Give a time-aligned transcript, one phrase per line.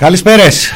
[0.00, 0.72] Καλησπέρες.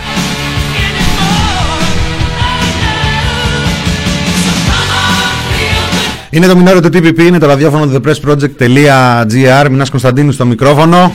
[6.31, 11.13] Είναι το μηνόριο του TPP, είναι το ραδιόφωνο thepressproject.gr Μινάς Κωνσταντίνου στο μικρόφωνο.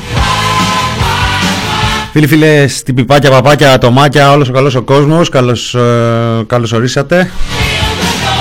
[2.11, 5.29] Φίλοι φίλες, τυπιπάκια, παπάκια, ατομάκια, όλος ο καλός ο κόσμος.
[5.29, 7.31] Καλώς, ε, καλώς ορίσατε.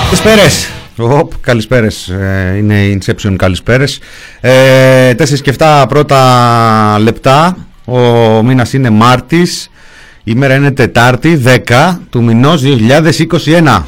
[0.03, 0.69] Καλησπέρες.
[0.97, 3.99] Οπ, καλησπέρες, ε, είναι Inception καλησπέρες.
[4.41, 7.57] Ε, 4 και 7 πρώτα λεπτά
[7.91, 9.69] Ο μήνας είναι Μάρτης
[10.23, 13.83] Η μέρα είναι Τετάρτη 10 του μηνός 2021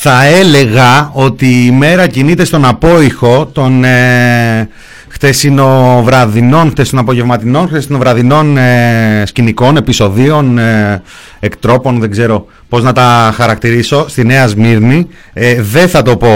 [0.00, 4.68] θα έλεγα ότι η μέρα κινείται στον απόϊχο των ε,
[5.08, 11.02] χτεσινοβραδινών, χτεσινοπογευματινών, χτεσινοβραδινών ε, σκηνικών, επεισοδίων, ε,
[11.40, 15.06] εκτρόπων, δεν ξέρω πώς να τα χαρακτηρίσω, στη Νέα Σμύρνη.
[15.32, 16.30] Ε, δεν θα το πω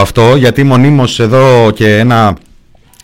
[0.00, 2.36] αυτό, γιατί μονίμως εδώ και ένα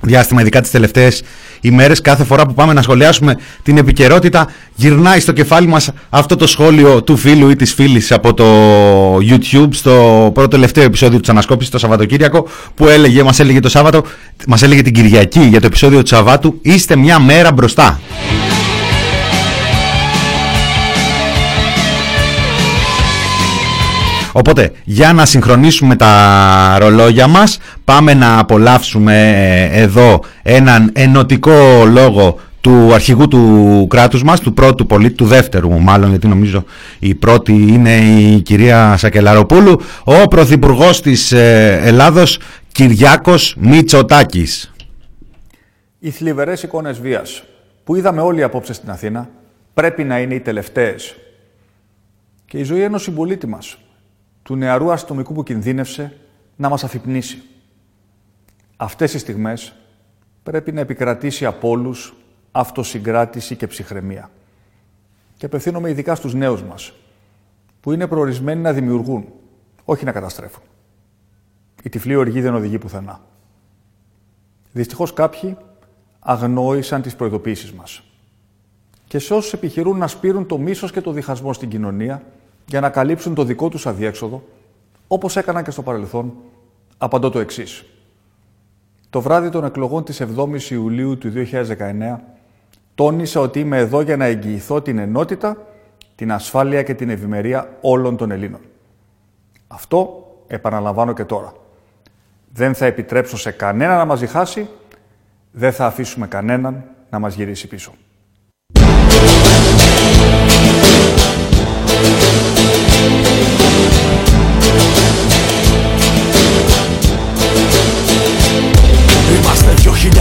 [0.00, 1.22] διάστημα, ειδικά τις τελευταίες
[1.62, 6.46] ημέρες, κάθε φορά που πάμε να σχολιάσουμε την επικαιρότητα, γυρνάει στο κεφάλι μας αυτό το
[6.46, 8.46] σχόλιο του φίλου ή της φίλης από το
[9.16, 14.02] YouTube στο πρώτο τελευταίο επεισόδιο της Ανασκόπησης το Σαββατοκύριακο που έλεγε, μας έλεγε το Σάββατο,
[14.46, 18.00] μας έλεγε την Κυριακή για το επεισόδιο του Σαββάτου, είστε μια μέρα μπροστά.
[24.32, 29.30] Οπότε, για να συγχρονίσουμε τα ρολόγια μας, πάμε να απολαύσουμε
[29.72, 35.80] ε, εδώ έναν ενωτικό λόγο του αρχηγού του κράτους μας, του πρώτου πολίτη, του δεύτερου
[35.80, 36.64] μάλλον, γιατί νομίζω
[36.98, 42.38] η πρώτη είναι η κυρία Σακελαροπούλου, ο Πρωθυπουργός της ε, Ελλάδος,
[42.72, 44.72] Κυριάκος Μητσοτάκης.
[45.98, 47.42] Οι θλιβερές εικόνες βίας
[47.84, 49.28] που είδαμε όλοι απόψε στην Αθήνα
[49.74, 51.14] πρέπει να είναι οι τελευταίες.
[52.46, 53.78] Και η ζωή ενός συμπολίτη μας,
[54.42, 56.16] του νεαρού αστυνομικού που κινδύνευσε
[56.56, 57.42] να μας αφυπνήσει.
[58.76, 59.74] Αυτές οι στιγμές
[60.42, 62.14] πρέπει να επικρατήσει από όλους
[62.52, 64.30] αυτοσυγκράτηση και ψυχραιμία.
[65.36, 66.92] Και απευθύνομαι ειδικά στους νέους μας,
[67.80, 69.24] που είναι προορισμένοι να δημιουργούν,
[69.84, 70.62] όχι να καταστρέφουν.
[71.82, 73.20] Η τυφλή οργή δεν οδηγεί πουθενά.
[74.72, 75.56] Δυστυχώς κάποιοι
[76.18, 78.02] αγνόησαν τις προειδοποίησεις μας.
[79.06, 82.22] Και σε όσους επιχειρούν να σπείρουν το μίσος και το διχασμό στην κοινωνία,
[82.66, 84.42] για να καλύψουν το δικό τους αδιέξοδο,
[85.06, 86.34] όπως έκαναν και στο παρελθόν,
[86.98, 87.84] απαντώ το εξής.
[89.10, 92.20] Το βράδυ των εκλογών της 7ης Ιουλίου του 2019,
[92.94, 95.66] τόνισα ότι είμαι εδώ για να εγγυηθώ την ενότητα,
[96.14, 98.60] την ασφάλεια και την ευημερία όλων των Ελλήνων.
[99.68, 101.52] Αυτό επαναλαμβάνω και τώρα.
[102.52, 104.68] Δεν θα επιτρέψω σε κανένα να μας διχάσει,
[105.50, 107.92] δεν θα αφήσουμε κανέναν να μας γυρίσει πίσω.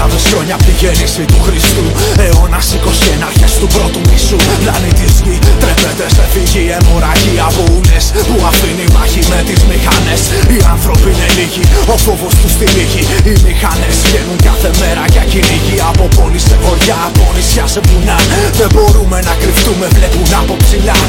[0.01, 1.85] Χιλιάδες χρόνια από τη γέννηση του Χριστού.
[2.17, 4.35] Αιώνας 21 αρχές του πρώτου μισού.
[4.59, 10.21] Πλανήτης γη τρέπεται σε φυγή αιμορραγία βούνες Που αφήνει μάχη με τις μηχανές.
[10.53, 15.23] Οι άνθρωποι είναι λίγοι, ο φόβος τους στη λίγη Οι μηχανές βγαίνουν κάθε μέρα για
[15.31, 15.75] κυνήγι.
[15.89, 18.17] Από πόλη σε χωριά, από νησιά σε βουνά.
[18.59, 20.99] Δεν μπορούμε να κρυφτούμε, βλέπουν από ψηλά.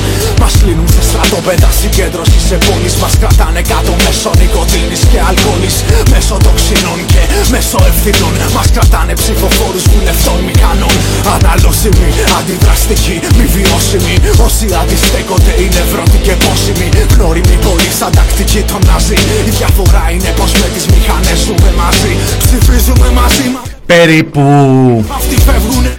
[0.41, 2.95] Μας κλείνουν σε στρατόπεδα συγκέντρωση σε πόλεις.
[3.03, 5.77] Μας κρατάνε κάτω μέσω νοικοτήνης και αλκοόλης.
[6.13, 7.23] Μέσω τοξινών και
[7.53, 8.35] μέσω ευθυνών.
[8.57, 10.97] Μας κρατάνε ψηφοφόρους βουλευτών μηχανών.
[11.35, 14.02] Αναλώσιμοι, αντιδραστικοί, μη βιώσιμοι
[14.47, 16.89] Όσοι αντιστέκονται είναι βρώτη και πόσιμοι.
[17.15, 19.15] Γνώριμοι, πολύ σαν τακτική των Ναζί.
[19.47, 22.13] Η διαφορά είναι πως με τις μηχανές ζούμε μαζί.
[22.39, 23.63] Ψηφίζουμε μαζί μας.
[23.87, 24.43] Περίπου.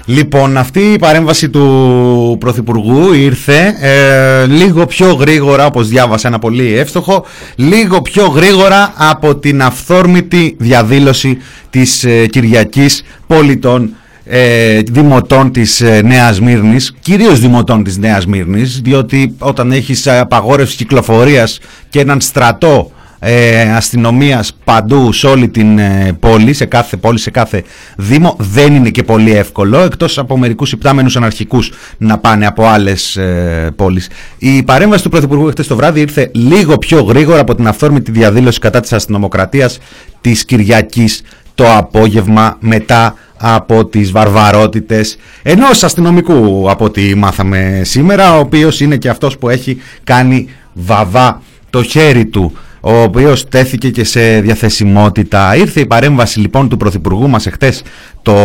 [0.06, 6.78] Λοιπόν, αυτή η παρέμβαση του Πρωθυπουργού ήρθε ε, λίγο πιο γρήγορα, όπως διάβασα ένα πολύ
[6.78, 11.38] εύστοχο, λίγο πιο γρήγορα από την αυθόρμητη διαδήλωση
[11.70, 18.81] της ε, Κυριακής πολιτών ε, δημοτών της ε, Νέας Μύρνης, κυρίως δημοτών της Νέας Μύρνης,
[18.81, 21.60] διότι όταν έχεις απαγόρευση κυκλοφορίας
[21.90, 22.92] και έναν στρατό
[23.25, 27.64] ε, αστυνομίας παντού σε όλη την ε, πόλη, σε κάθε πόλη, σε κάθε
[27.98, 33.16] δήμο δεν είναι και πολύ εύκολο εκτός από μερικούς υπτάμενους αναρχικούς να πάνε από άλλες
[33.16, 34.10] ε, πόλεις.
[34.38, 38.60] Η παρέμβαση του Πρωθυπουργού χτες το βράδυ ήρθε λίγο πιο γρήγορα από την αυθόρμητη διαδήλωση
[38.60, 39.78] κατά της αστυνομοκρατίας
[40.22, 41.22] της Κυριακής
[41.56, 48.98] το απόγευμα μετά από τις βαρβαρότητες ενός αστυνομικού από ό,τι μάθαμε σήμερα ο οποίος είναι
[48.98, 55.56] και αυτός που έχει κάνει βαβά το χέρι του ο οποίος τέθηκε και σε διαθεσιμότητα.
[55.56, 57.84] Ήρθε η παρέμβαση λοιπόν του Πρωθυπουργού μας εχθές
[58.22, 58.36] το,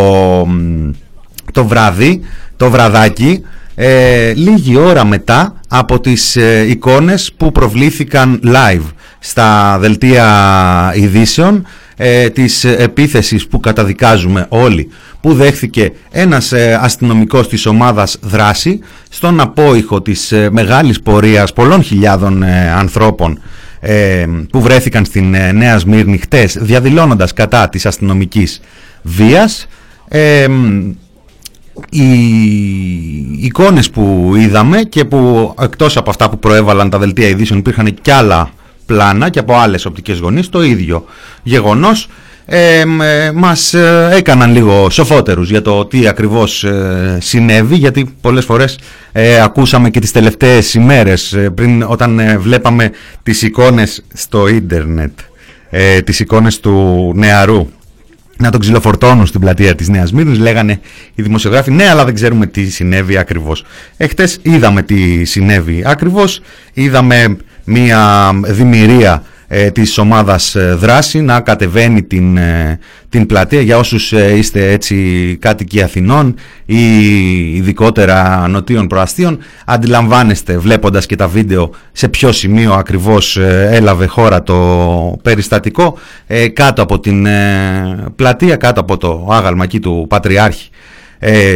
[1.52, 2.20] το βράδυ,
[2.56, 3.42] το βραδάκι,
[3.74, 11.66] ε, λίγη ώρα μετά από τις ε, εικόνες που προβλήθηκαν live στα δελτία ειδήσεων
[12.00, 14.88] ε, της επίθεσης που καταδικάζουμε όλοι
[15.20, 21.82] που δέχθηκε ένας ε, αστυνομικός της ομάδας δράση στον απόϊχο της ε, μεγάλης πορείας πολλών
[21.82, 23.38] χιλιάδων ε, ανθρώπων
[24.50, 28.60] που βρέθηκαν στην Νέα Σμύρνη χτες διαδηλώνοντας κατά της αστυνομικής
[29.02, 29.66] βίας.
[31.90, 32.08] Οι
[33.40, 38.12] εικόνες που είδαμε και που εκτός από αυτά που προέβαλαν τα δελτία ειδήσεων υπήρχαν και
[38.12, 38.50] άλλα
[38.88, 41.04] πλάνα και από άλλες οπτικές γωνίες το ίδιο.
[41.42, 42.08] Γεγονός
[42.50, 42.84] ε,
[43.34, 48.78] μας ε, έκαναν λίγο σοφότερους για το τι ακριβώς ε, συνέβη γιατί πολλές φορές
[49.12, 52.90] ε, ακούσαμε και τις τελευταίες ημέρες πριν όταν βλέπαμε
[53.22, 55.18] τις εικόνες στο ίντερνετ
[56.04, 57.68] τις εικόνες του νεαρού.
[58.40, 60.80] Να τον ξυλοφορτώνουν στην πλατεία της Νέας Μύρνης λέγανε
[61.14, 63.64] οι δημοσιογράφοι ναι αλλά δεν ξέρουμε τι συνέβη ακριβώς
[63.96, 66.40] εχθές είδαμε τι συνέβη ακριβώς
[66.72, 67.36] είδαμε
[67.68, 72.78] μια δημιουργία ε, της ομάδας ε, δράση να κατεβαίνει την, ε,
[73.08, 73.60] την πλατεία.
[73.60, 76.34] Για όσους ε, είστε έτσι κάτοικοι Αθηνών
[76.64, 76.82] ή
[77.54, 83.36] ειδικότερα νοτίων προαστίων αντιλαμβάνεστε βλέποντας και τα βίντεο σε ποιο σημείο ακριβώς
[83.70, 85.98] έλαβε χώρα το περιστατικό
[86.52, 87.26] κάτω από την
[88.16, 90.68] πλατεία κάτω από το άγαλμα εκεί του Πατριάρχη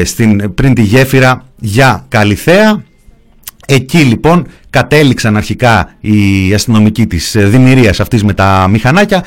[0.05, 2.83] στην, πριν τη γέφυρα για Καλυθέα.
[3.67, 9.25] Εκεί λοιπόν κατέληξαν αρχικά οι αστυνομικοί της ε, δημιουργίας αυτής με τα μηχανάκια.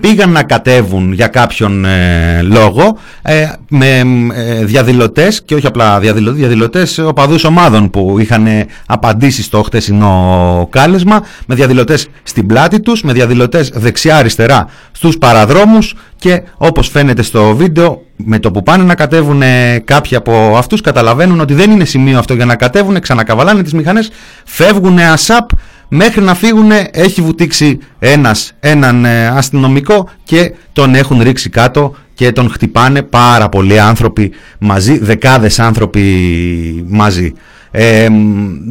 [0.00, 4.02] Πήγαν να κατέβουν για κάποιον ε, λόγο ε, με
[4.34, 8.46] ε, διαδηλωτές και όχι απλά διαδηλωτές, διαδηλωτές οπαδούς ομάδων που είχαν
[8.86, 16.42] απαντήσει στο χτεσινό κάλεσμα με διαδηλωτές στην πλάτη τους, με διαδηλωτές δεξιά-αριστερά στους παραδρόμους και
[16.56, 19.42] όπως φαίνεται στο βίντεο με το που πάνε να κατέβουν
[19.84, 24.10] κάποιοι από αυτούς καταλαβαίνουν ότι δεν είναι σημείο αυτό για να κατέβουν, ξανακαβαλάνε τις μηχανές,
[24.44, 25.50] φεύγουν ασάπ
[25.88, 32.32] μέχρι να φύγουν έχει βουτήξει ένας, έναν ε, αστυνομικό και τον έχουν ρίξει κάτω και
[32.32, 36.04] τον χτυπάνε πάρα πολλοί άνθρωποι μαζί, δεκάδες άνθρωποι
[36.88, 37.32] μαζί.
[37.70, 38.08] Ε,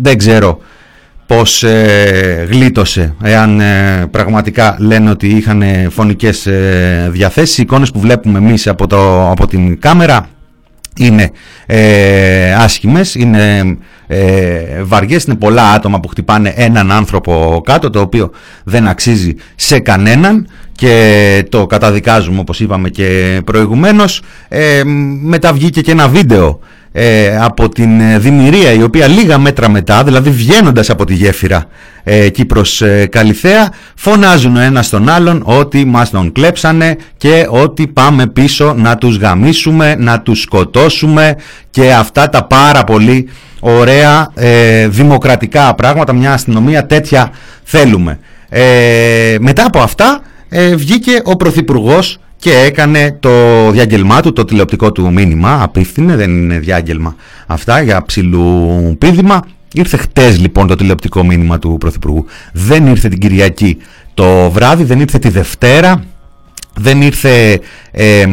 [0.02, 0.60] δεν ξέρω
[1.38, 7.58] πως ε, γλίτωσε εάν ε, πραγματικά λένε ότι είχαν φωνικές ε, διαθέσεις.
[7.58, 10.28] Οι εικόνες που βλέπουμε εμείς από, το, από την κάμερα
[10.98, 11.32] είναι
[11.66, 13.78] ε, άσχημες, είναι
[14.08, 18.32] ε, βαριές, είναι πολλά άτομα που χτυπάνε έναν άνθρωπο κάτω το οποίο
[18.64, 20.48] δεν αξίζει σε κανέναν.
[20.76, 24.22] Και το καταδικάζουμε όπως είπαμε και προηγουμένως.
[24.48, 24.82] Ε,
[25.22, 26.60] μετά βγήκε και ένα βίντεο
[26.96, 31.66] ε, από την ε, δημιουργία η οποία λίγα μέτρα μετά, δηλαδή βγαίνοντας από τη γέφυρα
[32.04, 37.46] ε, εκεί προς ε, Καλυθέα, φωνάζουν ο ένας τον άλλον ότι μας τον κλέψανε και
[37.50, 41.36] ότι πάμε πίσω να τους γαμίσουμε, να τους σκοτώσουμε
[41.70, 47.32] και αυτά τα πάρα πολύ ωραία ε, δημοκρατικά πράγματα, μια αστυνομία τέτοια
[47.64, 48.20] θέλουμε.
[49.40, 50.22] μετά από αυτά
[50.76, 53.30] βγήκε ο Πρωθυπουργός και έκανε το
[53.72, 57.16] διάγγελμά του, το τηλεοπτικό του μήνυμα, απίφθινε, δεν είναι διάγγελμα
[57.48, 59.46] αυτά για ψηλού πίδημα.
[59.74, 62.26] Ήρθε χτες λοιπόν το τηλεοπτικό μήνυμα του Πρωθυπουργού.
[62.54, 63.78] Δεν ήρθε την Κυριακή
[64.14, 66.04] το βράδυ, δεν ήρθε τη Δευτέρα,
[66.76, 67.60] δεν ήρθε,
[67.96, 68.26] ε,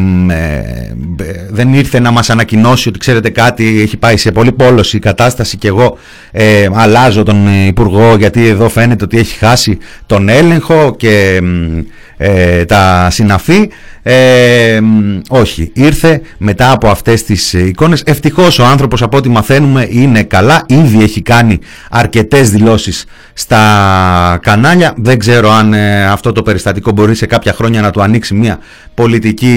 [1.49, 5.57] δεν ήρθε να μας ανακοινώσει ότι ξέρετε κάτι έχει πάει σε πολύ πόλωση η κατάσταση
[5.57, 5.97] και εγώ
[6.31, 11.41] ε, αλλάζω τον Υπουργό γιατί εδώ φαίνεται ότι έχει χάσει τον έλεγχο και
[12.17, 13.69] ε, τα συναφή
[14.03, 14.79] ε,
[15.29, 18.01] όχι, ήρθε μετά από αυτές τις εικόνες.
[18.05, 20.63] Ευτυχώς ο άνθρωπος από ό,τι μαθαίνουμε είναι καλά.
[20.67, 24.93] Ήδη έχει κάνει αρκετές δηλώσεις στα κανάλια.
[24.97, 28.59] Δεν ξέρω αν ε, αυτό το περιστατικό μπορεί σε κάποια χρόνια να του ανοίξει μια
[28.93, 29.50] πολιτική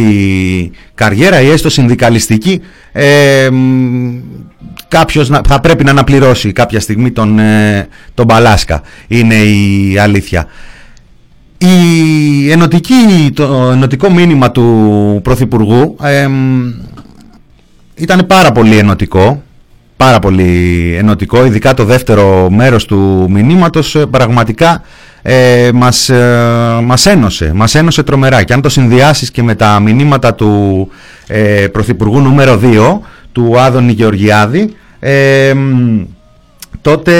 [0.94, 2.60] καριέρα ή έστω συνδικαλιστική.
[2.92, 3.48] Ε,
[4.88, 8.82] κάποιος θα πρέπει να αναπληρώσει κάποια στιγμή τον, ε, τον Μπαλάσκα.
[9.08, 10.46] Είναι η αλήθεια.
[11.58, 16.28] Η ενωτική, το ενωτικό μήνυμα του Πρωθυπουργού ε,
[17.94, 19.42] ήταν πάρα πολύ ενωτικό,
[19.96, 24.82] πάρα πολύ ενωτικό, ειδικά το δεύτερο μέρος του μηνύματος ε, πραγματικά
[25.26, 29.80] ε, μας, ε, μας ένωσε, μας ένωσε τρομερά και αν το συνδυάσεις και με τα
[29.80, 30.88] μηνύματα του
[31.26, 32.98] ε, Πρωθυπουργού νούμερο 2,
[33.32, 35.54] του Άδωνη Γεωργιάδη, ε,
[36.80, 37.12] τότε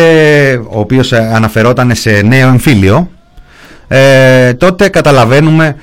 [0.71, 3.11] ο οποίος αναφερόταν σε νέο εμφύλιο,
[3.89, 5.77] ε, τότε καταλαβαίνουμε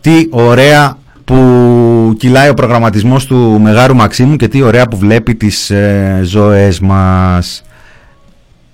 [0.00, 5.70] τι ωραία που κυλάει ο προγραμματισμός του Μεγάρου Μαξίμου και τι ωραία που βλέπει τις
[5.70, 7.62] ε, ζωές μας.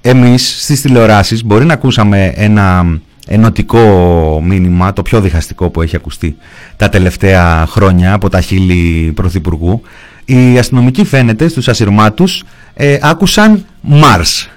[0.03, 6.37] Εμείς στις τηλεοράσεις μπορεί να ακούσαμε ένα ενωτικό μήνυμα, το πιο διχαστικό που έχει ακουστεί
[6.77, 9.83] τα τελευταία χρόνια από τα χείλη Πρωθυπουργού.
[10.25, 14.49] Οι αστυνομικοί φαίνεται στους ασυρμάτους ε, άκουσαν Μάρς.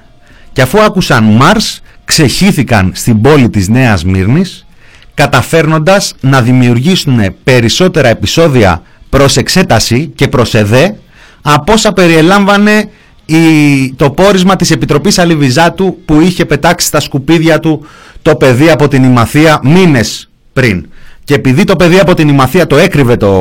[0.54, 4.66] Και αφού άκουσαν Μάρς ξεχύθηκαν στην πόλη της Νέας Μύρνης
[5.14, 10.98] καταφέρνοντας να δημιουργήσουν περισσότερα επεισόδια προς εξέταση και προς εδέ
[11.42, 12.90] από όσα περιελάμβανε
[13.26, 17.86] η, το πόρισμα της Επιτροπής Αλιβιζάτου που είχε πετάξει στα σκουπίδια του
[18.22, 20.86] το παιδί από την Ημαθία μήνες πριν.
[21.24, 23.32] Και επειδή το παιδί από την Ημαθία το έκρυβε το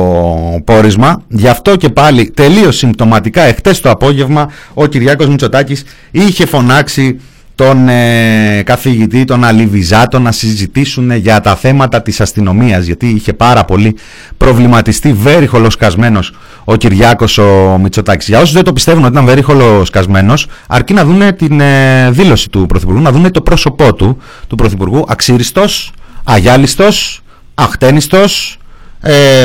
[0.65, 7.19] πόρισμα, γι' αυτό και πάλι τελείως συμπτωματικά εχθές το απόγευμα ο Κυριάκος Μητσοτάκης είχε φωνάξει
[7.55, 13.65] τον ε, καθηγητή, τον Αλιβιζάτο να συζητήσουν για τα θέματα της αστυνομίας γιατί είχε πάρα
[13.65, 13.95] πολύ
[14.37, 16.33] προβληματιστεί βέριχολο σκασμένος
[16.63, 18.27] ο Κυριάκος ο Μητσοτάκης.
[18.27, 22.49] Για όσους δεν το πιστεύουν ότι ήταν βέριχολο σκασμένος αρκεί να δουν την ε, δήλωση
[22.49, 24.17] του Πρωθυπουργού, να δουν το πρόσωπό του,
[24.47, 25.91] του Πρωθυπουργού, αξίριστος,
[26.23, 27.21] αγιάλιστος,
[27.55, 28.57] αχτένιστος,
[29.01, 29.43] ε,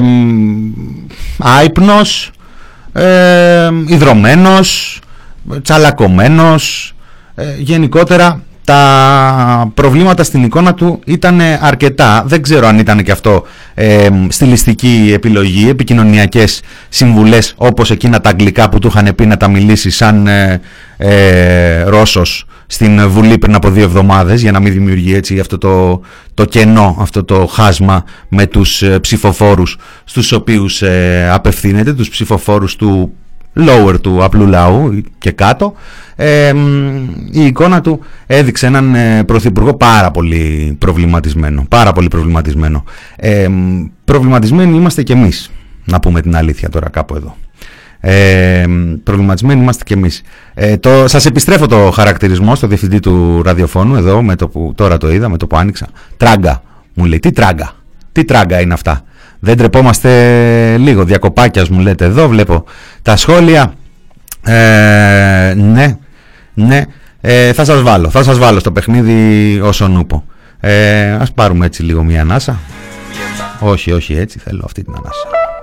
[1.38, 2.30] άϊπνος,
[2.92, 5.00] ε, υδρωμένος,
[5.62, 6.94] τσαλακωμένος,
[7.38, 12.24] ε, γενικότερα τα προβλήματα στην εικόνα του ήταν αρκετά.
[12.26, 18.68] Δεν ξέρω αν ήταν και αυτό ε, στιλιστική επιλογή, επικοινωνιακές συμβουλές όπως εκείνα τα αγγλικά
[18.68, 20.60] που του είχαν πει να τα μιλήσει σαν ε,
[20.96, 26.00] ε, Ρώσος στην Βουλή πριν από δύο εβδομάδες για να μην δημιουργεί έτσι αυτό το,
[26.34, 32.76] το κενό, αυτό το χάσμα με τους ε, ψηφοφόρους στους οποίους ε, απευθύνεται, τους ψηφοφόρους
[32.76, 33.12] του
[33.56, 35.74] lower του απλού λαού και κάτω
[36.16, 36.52] ε,
[37.30, 42.84] η εικόνα του έδειξε έναν ε, πρωθυπουργό πάρα πολύ προβληματισμένο πάρα πολύ προβληματισμένο.
[43.16, 43.48] Ε,
[44.04, 45.50] προβληματισμένοι είμαστε και εμείς
[45.84, 47.36] να πούμε την αλήθεια τώρα κάπου εδώ.
[48.00, 48.64] Ε,
[49.04, 50.22] προβληματισμένοι είμαστε και εμείς.
[50.54, 54.96] Ε, το, σας επιστρέφω το χαρακτηρισμό στο διευθυντή του ραδιοφώνου εδώ με το που τώρα
[54.96, 55.86] το είδα με το που άνοιξα.
[56.16, 56.62] Τράγκα
[56.94, 57.72] μου λέει τι τράγκα
[58.12, 59.02] τι τράγκα είναι αυτά
[59.40, 61.04] δεν τρεπόμαστε λίγο.
[61.04, 62.28] Διακοπάκια μου λέτε εδώ.
[62.28, 62.64] Βλέπω
[63.02, 63.74] τα σχόλια.
[64.44, 65.96] Ε, ναι,
[66.54, 66.82] ναι.
[67.20, 68.10] Ε, θα σας βάλω.
[68.10, 70.24] Θα σας βάλω στο παιχνίδι όσον ούπο.
[70.60, 72.58] Ε, ας πάρουμε έτσι λίγο μια ανάσα.
[73.60, 74.38] Όχι, όχι έτσι.
[74.38, 75.57] Θέλω αυτή την ανάσα.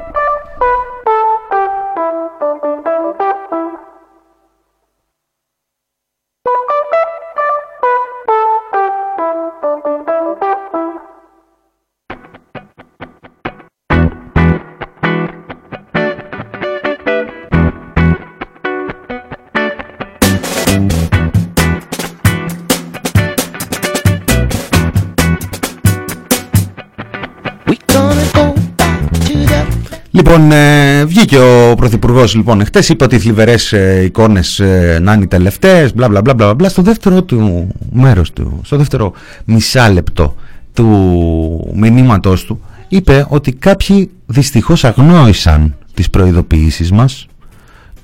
[31.36, 35.24] Ε, βγήκε ο Πρωθυπουργός λοιπόν χτες, είπε ότι οι θλιβερές ε, εικόνες ε, να είναι
[35.24, 36.70] οι τελευταίες, μπλα μπλα μπλα μπλα.
[36.70, 39.14] Στο δεύτερο του μέρος του, στο δεύτερο
[39.46, 40.36] μισάλεπτο
[40.74, 47.28] του μηνύματός του, είπε ότι κάποιοι δυστυχώς αγνόησαν τις προειδοποιήσεις μας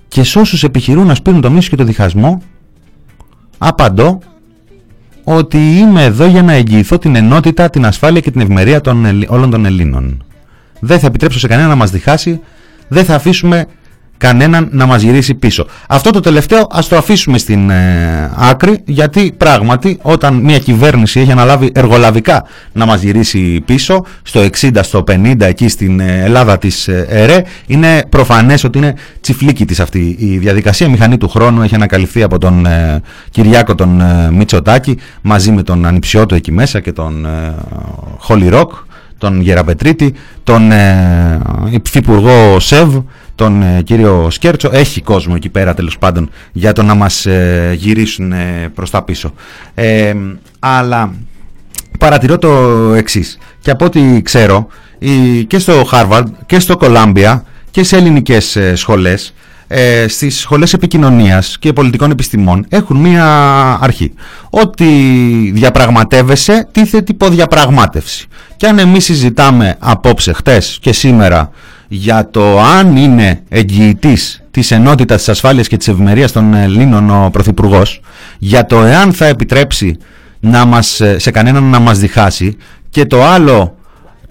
[0.07, 2.41] και σε όσους επιχειρούν να σπείρουν το μίσο και το διχασμό,
[3.57, 4.19] απαντώ
[5.23, 9.49] ότι είμαι εδώ για να εγγυηθώ την ενότητα, την ασφάλεια και την ευμερία των, όλων
[9.49, 10.23] των Ελλήνων.
[10.79, 12.39] Δεν θα επιτρέψω σε κανένα να μας διχάσει.
[12.93, 13.65] Δεν θα αφήσουμε
[14.17, 15.65] κανέναν να μας γυρίσει πίσω.
[15.87, 21.31] Αυτό το τελευταίο ας το αφήσουμε στην ε, άκρη γιατί πράγματι όταν μια κυβέρνηση έχει
[21.31, 26.87] αναλάβει εργολαβικά να μας γυρίσει πίσω στο 60, στο 50 εκεί στην ε, Ελλάδα της
[26.87, 30.87] ε, ΕΡΕ είναι προφανές ότι είναι τσιφλίκη της αυτή η διαδικασία.
[30.87, 32.67] Η μηχανή του χρόνου έχει ανακαλυφθεί από τον
[33.29, 37.27] Κυριάκο τον Μητσοτάκη μαζί με τον Ανιψιώτο εκεί μέσα και τον
[38.27, 38.67] Holy Rock
[39.21, 40.13] τον Γεραπετρίτη,
[40.43, 41.41] τον ε,
[41.85, 42.97] υφυπουργό ΣΕΒ,
[43.35, 44.69] τον ε, κύριο Σκέρτσο.
[44.73, 49.03] Έχει κόσμο εκεί πέρα τέλος πάντων για το να μας ε, γυρίσουν ε, προς τα
[49.03, 49.33] πίσω.
[49.73, 50.13] Ε,
[50.59, 51.13] αλλά
[51.99, 52.49] παρατηρώ το
[52.93, 53.37] εξής.
[53.59, 54.67] Και από ό,τι ξέρω
[55.47, 59.33] και στο Harvard και στο Columbia και σε ελληνικές σχολές
[59.73, 63.25] ε, στις σχολές επικοινωνίας και πολιτικών επιστημών έχουν μία
[63.81, 64.13] αρχή.
[64.49, 64.85] Ότι
[65.53, 68.27] διαπραγματεύεσαι τίθεται υποδιαπραγμάτευση.
[68.55, 71.49] Και αν εμείς συζητάμε απόψε, χτες και σήμερα
[71.87, 77.29] για το αν είναι εγγυητής της ενότητας της ασφάλειας και της ευημερίας των Ελλήνων ο
[77.31, 78.01] Πρωθυπουργός,
[78.39, 79.97] για το εάν θα επιτρέψει
[80.39, 82.57] να μας, σε κανέναν να μας διχάσει
[82.89, 83.75] και το άλλο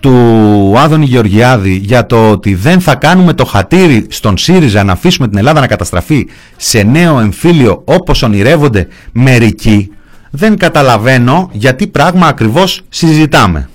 [0.01, 5.29] του Άδωνη Γεωργιάδη για το ότι δεν θα κάνουμε το χατήρι στον ΣΥΡΙΖΑ να αφήσουμε
[5.29, 9.91] την Ελλάδα να καταστραφεί σε νέο εμφύλιο όπως ονειρεύονται μερικοί,
[10.31, 13.69] δεν καταλαβαίνω γιατί πράγμα ακριβώς συζητάμε.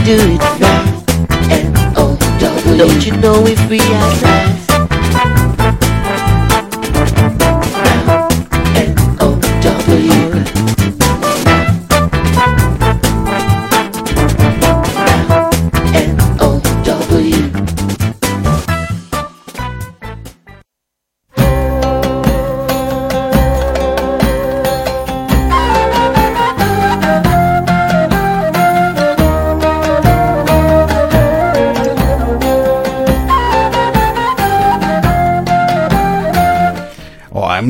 [0.00, 0.99] Pack
[2.76, 4.59] Don't you know we free at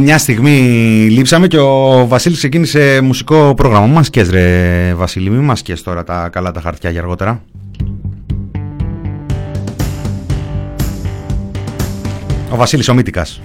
[0.01, 0.59] μια στιγμή
[1.11, 3.87] λείψαμε και ο Βασίλης ξεκίνησε μουσικό πρόγραμμα.
[3.87, 7.43] Μας και ρε Βασίλη, μη μας τώρα τα καλά τα χαρτιά για αργότερα.
[12.51, 13.41] Ο Βασίλης ο Μύτικας.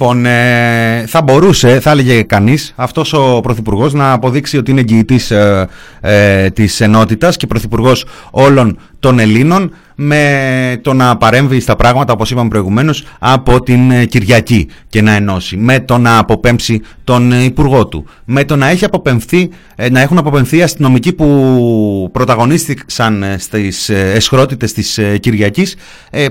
[0.00, 5.30] Λοιπόν, ε, θα μπορούσε, θα έλεγε κανείς, αυτός ο Πρωθυπουργός να αποδείξει ότι είναι εγγυητής
[5.30, 5.68] ε,
[6.00, 12.30] ε, της ενότητας και Πρωθυπουργός όλων των Ελλήνων με το να παρέμβει στα πράγματα, όπως
[12.30, 17.86] είπαμε προηγουμένως, από την ε, Κυριακή και να ενώσει, με το να αποπέμψει τον Υπουργό
[17.86, 19.50] του, με το να, έχει αποπεμφθεί,
[19.90, 25.76] να έχουν αποπεμφθεί αστυνομικοί που πρωταγωνίστηκαν στις εσχρότητες της Κυριακής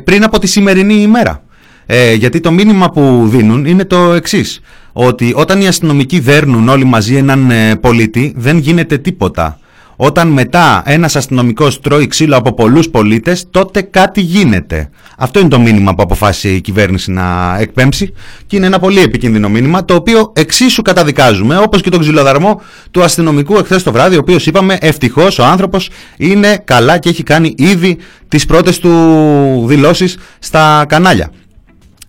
[0.04, 1.44] πριν από τη σημερινή ημέρα.
[1.92, 4.62] Ε, γιατί το μήνυμα που δίνουν είναι το εξής.
[4.94, 9.60] Ότι όταν οι αστυνομικοί δέρνουν όλοι μαζί έναν ε, πολίτη, δεν γίνεται τίποτα.
[9.96, 14.90] Όταν μετά ένας αστυνομικός τρώει ξύλο από πολλούς πολίτες, τότε κάτι γίνεται.
[15.18, 18.14] Αυτό είναι το μήνυμα που αποφάσισε η κυβέρνηση να εκπέμψει
[18.48, 23.04] και είναι ένα πολύ επικίνδυνο μήνυμα, το οποίο εξίσου καταδικάζουμε, όπως και τον ξυλοδαρμό του
[23.04, 27.54] αστυνομικού εχθές το βράδυ, ο οποίος είπαμε ευτυχώς ο άνθρωπος είναι καλά και έχει κάνει
[27.58, 27.98] ήδη
[28.28, 31.32] τις πρώτες του δηλώσεις στα κανάλια.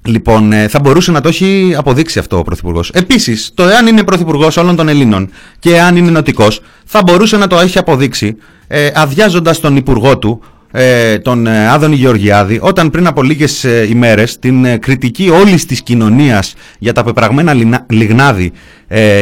[0.05, 2.91] Λοιπόν, ε, θα μπορούσε να το έχει αποδείξει αυτό ο Πρωθυπουργός.
[2.91, 7.47] Επίσης, το εάν είναι Πρωθυπουργός όλων των Ελλήνων και εάν είναι νοτικός, θα μπορούσε να
[7.47, 8.37] το έχει αποδείξει
[8.67, 13.87] ε, αδειάζοντας τον Υπουργό του, ε, τον ε, Άδωνη Γεωργιάδη, όταν πριν από λίγες ε,
[13.91, 17.55] ημέρες την κριτική όλης της κοινωνίας για τα πεπραγμένα
[17.89, 18.53] λιγνάδι,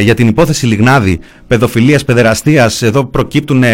[0.02, 3.64] για την υπόθεση λιγνάδι, παιδοφιλίας, παιδεραστίας, εδώ προκύπτουν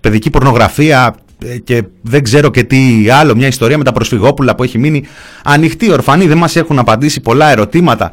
[0.00, 1.20] παιδική πορνογραφία, ε,
[1.64, 5.04] και δεν ξέρω και τι άλλο, μια ιστορία με τα προσφυγόπουλα που έχει μείνει
[5.44, 8.10] ανοιχτή, ορφανή, δεν μας έχουν απαντήσει πολλά ερωτήματα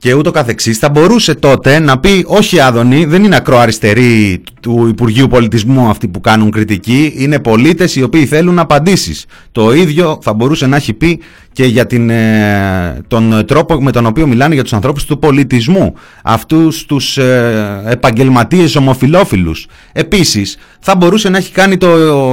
[0.00, 5.26] και ούτω καθεξής, θα μπορούσε τότε να πει όχι Άδωνη, δεν είναι ακροαριστεροί του Υπουργείου
[5.26, 9.24] Πολιτισμού αυτοί που κάνουν κριτική, είναι πολίτες οι οποίοι θέλουν απαντήσεις.
[9.52, 11.20] Το ίδιο θα μπορούσε να έχει πει
[11.52, 15.94] και για την, ε, τον τρόπο με τον οποίο μιλάνε για τους ανθρώπους του πολιτισμού,
[16.22, 19.66] αυτούς τους ε, επαγγελματίες ομοφιλόφιλους.
[19.92, 21.88] Επίσης, θα μπορούσε να έχει κάνει το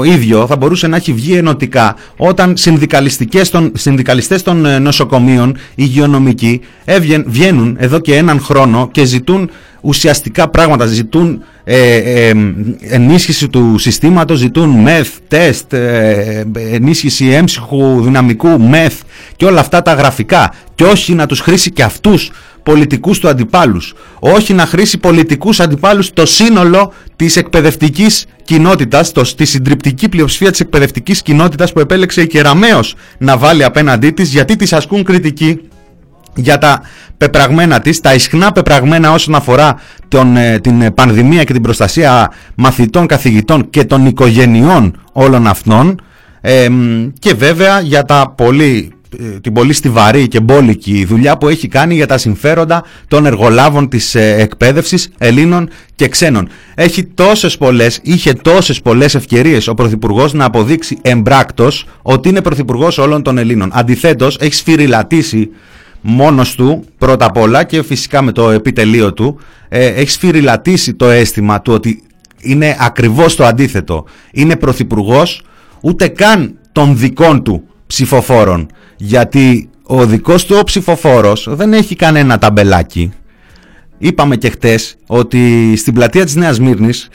[0.05, 6.61] ίδιο, θα μπορούσε να έχει βγει ενωτικά όταν συνδικαλιστικές των, συνδικαλιστές των ε, νοσοκομείων, υγειονομικοί,
[7.25, 9.49] βγαίνουν εδώ και έναν χρόνο και ζητούν
[9.81, 12.33] ουσιαστικά πράγματα, ζητούν ε, ε,
[12.81, 19.01] ενίσχυση του συστήματος, ζητούν μεθ, τεστ, ε, ενίσχυση έμψυχου δυναμικού μεθ
[19.35, 20.53] και όλα αυτά τα γραφικά.
[20.75, 22.31] Και όχι να τους χρήσει και αυτούς
[22.63, 23.93] πολιτικούς του αντιπάλους.
[24.19, 30.59] Όχι να χρήσει πολιτικούς αντιπάλους το σύνολο της εκπαιδευτικής κοινότητας, το, τη συντριπτική πλειοψηφία της
[30.59, 35.59] εκπαιδευτικής κοινότητας που επέλεξε η Κεραμέως να βάλει απέναντί της γιατί της ασκούν κριτική
[36.37, 36.81] για τα
[37.17, 39.75] πεπραγμένα της, τα ισχνά πεπραγμένα όσον αφορά
[40.07, 46.01] τον, ε, την πανδημία και την προστασία μαθητών, καθηγητών και των οικογενειών όλων αυτών
[47.19, 51.95] και βέβαια για τα πολύ ε, την πολύ στιβαρή και μπόλικη δουλειά που έχει κάνει
[51.95, 56.49] για τα συμφέροντα των εργολάβων της ε, εκπαίδευσης Ελλήνων και ξένων.
[56.75, 62.97] Έχει τόσες πολλές, είχε τόσες πολλές ευκαιρίες ο Πρωθυπουργός να αποδείξει εμπράκτος ότι είναι Πρωθυπουργός
[62.97, 63.69] όλων των Ελλήνων.
[63.73, 65.49] Αντιθέτως έχει σφυριλατήσει
[66.09, 69.39] μόνος του πρώτα απ' όλα και φυσικά με το επιτελείο του
[69.69, 72.03] ε, έχεις σφυριλατήσει το αίσθημα του ότι
[72.37, 74.05] είναι ακριβώς το αντίθετο.
[74.31, 75.41] Είναι Πρωθυπουργός
[75.81, 82.37] ούτε καν των δικών του ψηφοφόρων γιατί ο δικός του ο ψηφοφόρος δεν έχει κανένα
[82.37, 83.11] ταμπελάκι.
[83.97, 87.09] Είπαμε και χτες ότι στην πλατεία της Νέας Μύρνης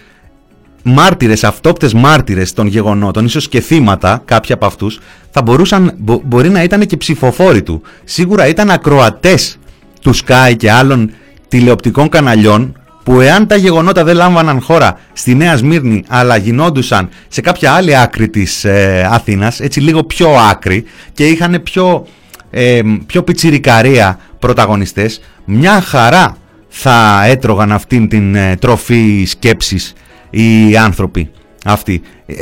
[0.83, 6.63] μάρτυρες, αυτόπτες μάρτυρες των γεγονότων, ίσως και θύματα, κάποια από αυτούς, θα μπορούσαν, μπορεί να
[6.63, 7.83] ήταν και ψηφοφόροι του.
[8.05, 9.59] Σίγουρα ήταν ακροατές
[10.01, 11.11] του Sky και άλλων
[11.49, 17.41] τηλεοπτικών καναλιών που εάν τα γεγονότα δεν λάμβαναν χώρα στη Νέα Σμύρνη αλλά γινόντουσαν σε
[17.41, 22.07] κάποια άλλη άκρη της ε, Αθήνας, έτσι λίγο πιο άκρη και είχαν πιο,
[22.51, 26.37] ε, πιο πιτσιρικαρία πρωταγωνιστές, μια χαρά
[26.69, 29.93] θα έτρωγαν αυτήν την ε, τροφή σκέψης
[30.33, 31.31] οι άνθρωποι
[31.65, 32.03] αυτοί.
[32.27, 32.35] Ε,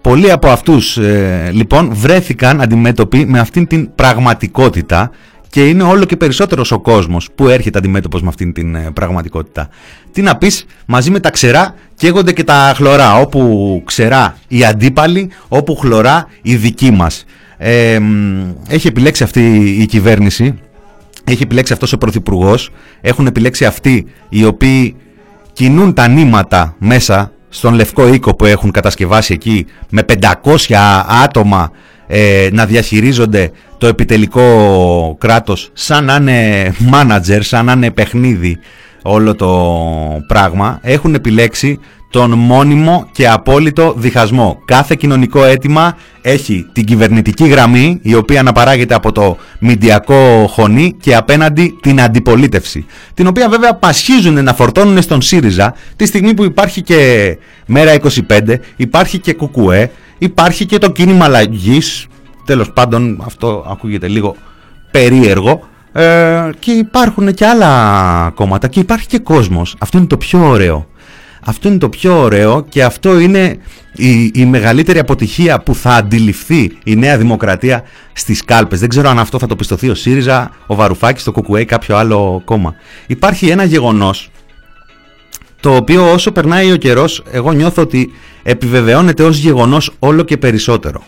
[0.00, 5.10] πολλοί από αυτούς ε, λοιπόν βρέθηκαν αντιμέτωποι με αυτήν την πραγματικότητα
[5.48, 9.68] και είναι όλο και περισσότερος ο κόσμος που έρχεται αντιμέτωπος με αυτήν την ε, πραγματικότητα.
[10.12, 15.30] Τι να πεις, μαζί με τα ξερά καίγονται και τα χλωρά, όπου ξερά οι αντίπαλοι,
[15.48, 17.24] όπου χλωρά οι δικοί μας.
[18.68, 19.40] έχει επιλέξει αυτή
[19.80, 20.58] η κυβέρνηση,
[21.24, 24.96] έχει επιλέξει αυτός ο πρωθυπουργός, έχουν επιλέξει αυτοί οι οποίοι
[25.60, 30.04] κινούν τα νήματα μέσα στον Λευκό Οίκο που έχουν κατασκευάσει εκεί με
[30.42, 30.74] 500
[31.24, 31.70] άτομα
[32.06, 38.58] ε, να διαχειρίζονται το επιτελικό κράτος σαν να είναι manager, σαν να είναι παιχνίδι
[39.02, 39.50] όλο το
[40.26, 40.78] πράγμα.
[40.82, 41.78] Έχουν επιλέξει
[42.10, 44.62] τον μόνιμο και απόλυτο διχασμό.
[44.64, 51.16] Κάθε κοινωνικό αίτημα έχει την κυβερνητική γραμμή η οποία αναπαράγεται από το μηντιακό χωνί και
[51.16, 52.86] απέναντι την αντιπολίτευση.
[53.14, 57.94] Την οποία βέβαια πασχίζουν να φορτώνουν στον ΣΥΡΙΖΑ τη στιγμή που υπάρχει και Μέρα
[58.28, 62.06] 25, υπάρχει και Κουκουέ, υπάρχει και το κίνημα αλλαγής,
[62.44, 64.36] τέλος πάντων αυτό ακούγεται λίγο
[64.90, 69.76] περίεργο, ε, και υπάρχουν και άλλα κόμματα και υπάρχει και κόσμος.
[69.78, 70.89] Αυτό είναι το πιο ωραίο.
[71.44, 73.56] Αυτό είναι το πιο ωραίο και αυτό είναι
[73.92, 78.80] η, η μεγαλύτερη αποτυχία που θα αντιληφθεί η Νέα Δημοκρατία στις κάλπες.
[78.80, 81.96] Δεν ξέρω αν αυτό θα το πιστωθεί ο ΣΥΡΙΖΑ, ο Βαρουφάκης, το ΚΚΕ ή κάποιο
[81.96, 82.74] άλλο κόμμα.
[83.06, 84.30] Υπάρχει ένα γεγονός
[85.60, 91.02] το οποίο όσο περνάει ο καιρός εγώ νιώθω ότι επιβεβαιώνεται ως γεγονός όλο και περισσότερο.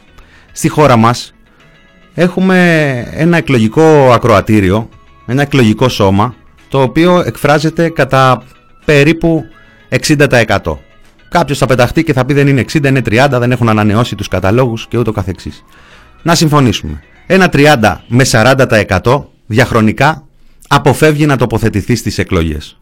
[0.52, 1.34] Στη χώρα μας
[2.14, 2.56] έχουμε
[3.14, 4.88] ένα εκλογικό ακροατήριο,
[5.26, 6.34] ένα εκλογικό σώμα,
[6.68, 8.42] το οποίο εκφράζεται κατά
[8.84, 9.44] περίπου
[10.00, 10.56] 60%.
[11.28, 14.28] Κάποιος θα πεταχτεί και θα πει δεν είναι 60, είναι 30, δεν έχουν ανανεώσει τους
[14.28, 15.64] καταλόγους και ούτω καθεξής.
[16.22, 17.02] Να συμφωνήσουμε.
[17.26, 20.26] Ένα 30 με 40% διαχρονικά
[20.68, 22.78] αποφεύγει να τοποθετηθεί στις εκλογές.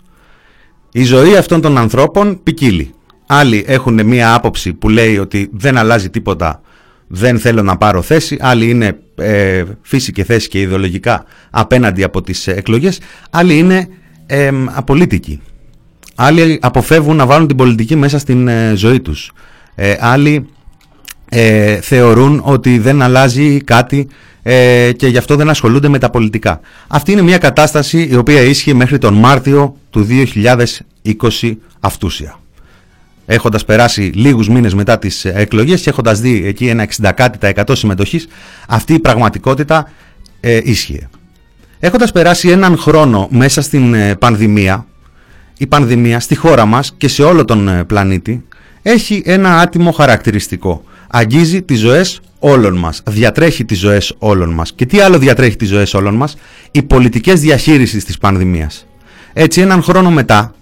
[0.92, 2.94] Η ζωή αυτών των ανθρώπων ποικίλει.
[3.26, 6.60] Άλλοι έχουν μία άποψη που λέει ότι δεν αλλάζει τίποτα
[7.12, 12.22] δεν θέλω να πάρω θέση, άλλοι είναι ε, φύση και θέση και ιδεολογικά απέναντι από
[12.22, 13.88] τις εκλογές, άλλοι είναι
[14.26, 15.40] ε, απολύτικοι.
[16.22, 19.32] Άλλοι αποφεύγουν να βάλουν την πολιτική μέσα στην ε, ζωή τους.
[19.74, 20.46] Ε, άλλοι
[21.28, 24.08] ε, θεωρούν ότι δεν αλλάζει κάτι
[24.96, 26.60] και γι' αυτό δεν ασχολούνται με τα πολιτικά.
[26.88, 30.06] Αυτή είναι μια κατάσταση η οποία ίσχυε μέχρι τον Μάρτιο του
[31.40, 32.40] 2020 αυτούσια
[33.32, 36.86] έχοντας περάσει λίγους μήνες μετά τις εκλογές και έχοντας δει εκεί ένα
[37.42, 38.28] 60% συμμετοχής,
[38.68, 39.90] αυτή η πραγματικότητα
[40.40, 41.08] ε, ίσχυε.
[41.78, 44.86] Έχοντας περάσει έναν χρόνο μέσα στην ε, πανδημία,
[45.60, 48.44] η πανδημία στη χώρα μας και σε όλο τον ε, πλανήτη
[48.82, 50.84] έχει ένα άτιμο χαρακτηριστικό.
[51.10, 54.72] Αγγίζει τις ζωές όλων μας, διατρέχει τις ζωές όλων μας.
[54.72, 56.36] Και τι άλλο διατρέχει τις ζωές όλων μας,
[56.70, 58.86] οι πολιτικές διαχείρισεις της πανδημίας.
[59.32, 60.54] Έτσι έναν χρόνο μετά,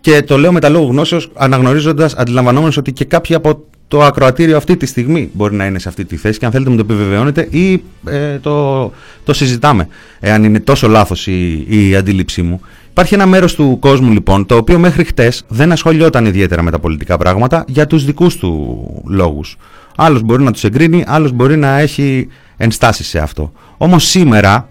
[0.00, 4.56] και το λέω με τα λόγου γνώσεως, αναγνωρίζοντας, αντιλαμβανόμενος ότι και κάποιοι από το ακροατήριο
[4.56, 6.82] αυτή τη στιγμή μπορεί να είναι σε αυτή τη θέση και αν θέλετε μου το
[6.88, 8.92] επιβεβαιώνετε ή ε, το,
[9.24, 9.88] το συζητάμε,
[10.20, 12.60] εάν είναι τόσο λάθος η, η αντίληψή μου.
[12.96, 16.78] Υπάρχει ένα μέρος του κόσμου λοιπόν, το οποίο μέχρι χτες δεν ασχολιόταν ιδιαίτερα με τα
[16.78, 19.56] πολιτικά πράγματα για τους δικούς του λόγους.
[19.96, 23.52] Άλλος μπορεί να τους εγκρίνει, άλλος μπορεί να έχει ενστάσει σε αυτό.
[23.76, 24.68] Όμως σήμερα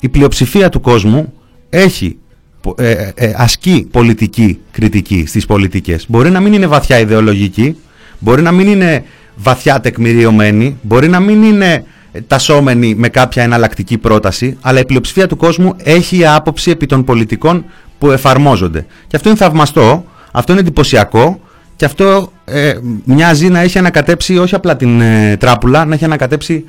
[0.00, 1.32] η πλειοψηφία του κόσμου
[1.68, 2.18] έχει
[2.76, 6.04] ε, ε, ε, ασκεί πολιτική κριτική στις πολιτικές.
[6.08, 7.76] Μπορεί να μην είναι βαθιά ιδεολογική,
[8.18, 9.04] μπορεί να μην είναι
[9.36, 11.84] βαθιά τεκμηριωμένη, μπορεί να μην είναι
[12.26, 17.64] τασόμενη με κάποια εναλλακτική πρόταση, αλλά η πλειοψηφία του κόσμου έχει άποψη επί των πολιτικών
[17.98, 18.86] που εφαρμόζονται.
[19.06, 21.40] Και αυτό είναι θαυμαστό, αυτό είναι εντυπωσιακό
[21.76, 25.02] και αυτό ε, μοιάζει να έχει ανακατέψει όχι απλά την
[25.38, 26.64] τράπουλα, να έχει ανακατέψει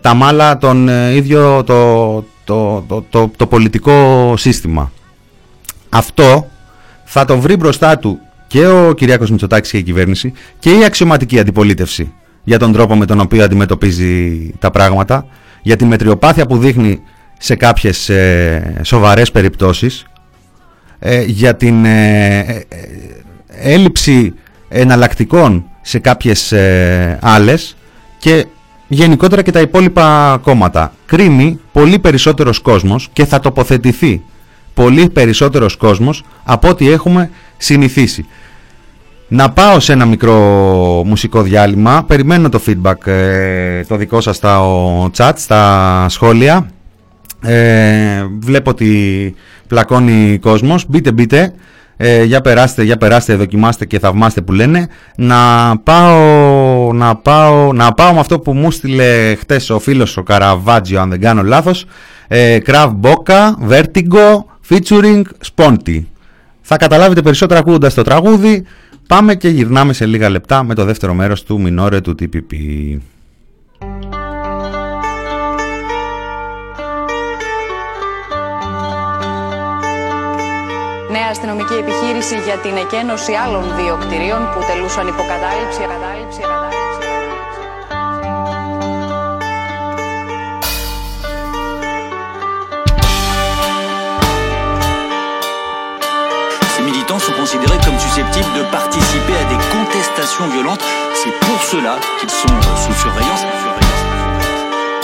[0.00, 2.14] τα μάλα τον ίδιο το,
[2.44, 4.92] το, το, το, το πολιτικό σύστημα.
[5.88, 6.48] Αυτό
[7.04, 11.38] θα το βρει μπροστά του και ο Κυριάκος Μητσοτάκης και η κυβέρνηση και η αξιωματική
[11.38, 12.12] αντιπολίτευση
[12.44, 15.26] για τον τρόπο με τον οποίο αντιμετωπίζει τα πράγματα,
[15.62, 17.00] για τη μετριοπάθεια που δείχνει
[17.38, 20.04] σε κάποιες ε, σοβαρές περιπτώσεις,
[21.04, 22.64] ε, για την ε, ε,
[23.46, 24.34] έλλειψη
[24.68, 26.54] εναλλακτικών σε κάποιες
[27.20, 27.76] άλλες
[28.18, 28.46] και
[28.88, 30.92] γενικότερα και τα υπόλοιπα κόμματα.
[31.06, 34.22] Κρίνει πολύ περισσότερος κόσμος και θα τοποθετηθεί
[34.74, 38.26] πολύ περισσότερος κόσμος από ό,τι έχουμε συνηθίσει.
[39.34, 40.34] Να πάω σε ένα μικρό
[41.06, 42.04] μουσικό διάλειμμα.
[42.04, 44.60] Περιμένω το feedback ε, το δικό σας στα
[45.16, 46.70] chat, στα σχόλια.
[47.40, 49.34] Ε, βλέπω ότι
[49.66, 50.84] πλακώνει κόσμος.
[50.88, 51.52] Μπείτε, μπείτε.
[51.96, 54.88] Ε, για περάστε, για περάστε, δοκιμάστε και θαυμάστε που λένε.
[55.16, 55.36] Να
[55.82, 61.00] πάω, να πάω, να πάω με αυτό που μου στείλε χτες ο φίλος ο Καραβάτζιο,
[61.00, 61.84] αν δεν κάνω λάθος.
[62.28, 65.22] Ε, Krav Boca, Vertigo, featuring
[65.54, 66.02] Sponty.
[66.60, 68.64] Θα καταλάβετε περισσότερα ακούγοντας το τραγούδι.
[69.12, 72.52] Πάμε και γυρνάμε σε λίγα λεπτά με το δεύτερο μέρος του Μινόρε του TPP.
[81.10, 86.91] Νέα αστυνομική επιχείρηση για την εκένωση άλλων δύο κτηρίων που τελούσαν υποκατάληψη, κατάληψη, Ces
[97.52, 100.82] considérés comme susceptibles de participer à des contestations violentes.
[101.14, 103.44] C'est pour cela qu'ils sont sous surveillance.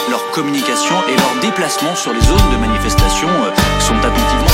[0.08, 3.28] Leur communication et leurs déplacements sur les zones de manifestation
[3.80, 4.47] sont attentivement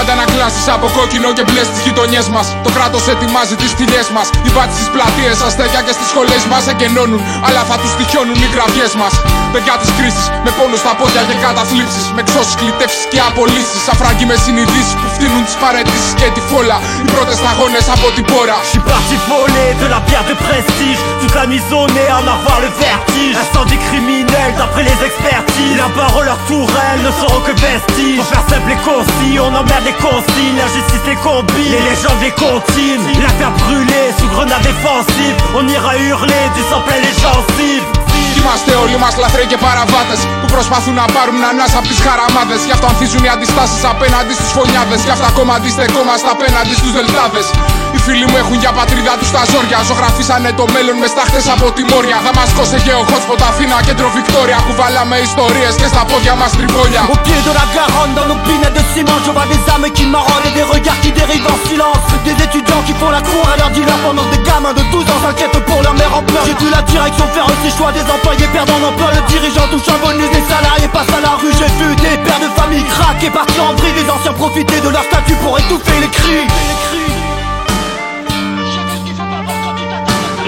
[0.00, 2.46] Αντανακλάσεις από κόκκινο και μπλε στις γειτονιές μας.
[2.64, 4.26] Το κράτος ετοιμάζει τις τηλιέ μας.
[4.46, 7.20] Οι μπάτσοι στις πλατείες, αστέκια και στις σχολές μας εγκαινώνουν.
[7.46, 9.12] Αλλά θα τους τυχιώνουν οι κραυγέ μας.
[9.52, 12.04] Παιδιά της κρίσης, με πόνο στα πόδια και καταθλίψεις.
[12.16, 13.82] Με ξώσεις, κλητεύσεις και απολύσεις.
[13.92, 16.78] Αφράγκοι με συνειδήσεις που φτύνουν τις παρετήσει και τη φόλα.
[17.04, 18.58] Οι πρώτες σταγόνες από την πόρα.
[18.68, 22.60] J'suis parti voler de la bière de prestige Toute la mise au nez en avoir
[22.60, 28.18] le vertige Incendie criminel d'après les expertises La parole leur tourelle ne seront que vestiges
[28.18, 32.22] Pour faire simple et concis, on emmerde les consignes La justice les combine, les légendes
[32.22, 37.12] les continuent La terre brûlée sous grenade défensive On ira hurler du sang plein les
[37.12, 38.07] gencives
[38.38, 42.60] Είμαστε όλοι μας λαθρέοι και παραβάτες που προσπαθούν να πάρουν ανάσα από τις χαραμάδες.
[42.68, 45.00] Γι' αυτό ανθίζουν οι αντιστάσεις απέναντι στους φωνιάδες.
[45.06, 47.46] Γι' αυτό ακόμα αντιστεκόμαστε απέναντι στους δελτάδες.
[47.94, 49.78] Οι φίλοι μου έχουν για πατρίδα τους τα ζόρια.
[49.88, 52.16] Ζωγραφίσανε το μέλλον μες στάχτε από τη Μόρια.
[52.26, 54.58] Δαμασκό και ο hotspot Αθήνα, κέντρο Βικτόρια.
[54.68, 57.02] Κουβάλαμε ιστορίες και στα πόδια μας τριβόλια.
[57.14, 60.04] Au pied de la Garonne, dans nos pinettes de ciment, je vois des âmes qui
[60.14, 62.02] marronnent et des regards qui dérivent en silence.
[62.28, 65.12] Des étudiants qui font la cour à leur dealer pendant que des gamins de 12
[65.12, 66.46] ans s'inquiètent pour leur mère en pleurs.
[66.48, 69.08] J'ai vu la direction faire aussi choix des employés perdant l'emploi.
[69.14, 71.52] Le dirigeant touche un bonus des salariés passe à la rue.
[71.58, 73.94] J'ai vu des pères de famille craquer, partir en vrille.
[74.00, 76.46] Les anciens profiter de leur statut pour étouffer les cris.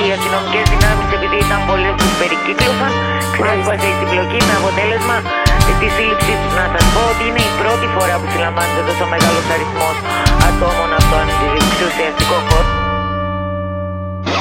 [0.01, 2.93] Οι αστυνομικέ δυνάμει, επειδή ήταν πολλέ που περικύκλωσαν,
[3.35, 5.17] ξέσπασε η συμπλοκή με αποτέλεσμα
[5.81, 6.49] τη σύλληψή του.
[6.59, 9.91] Να σα πω ότι είναι η πρώτη φορά που συλλαμβάνεται τόσο μεγάλο αριθμό
[10.49, 11.27] ατόμων από τον
[11.61, 12.90] εξουσιαστικό χώρο.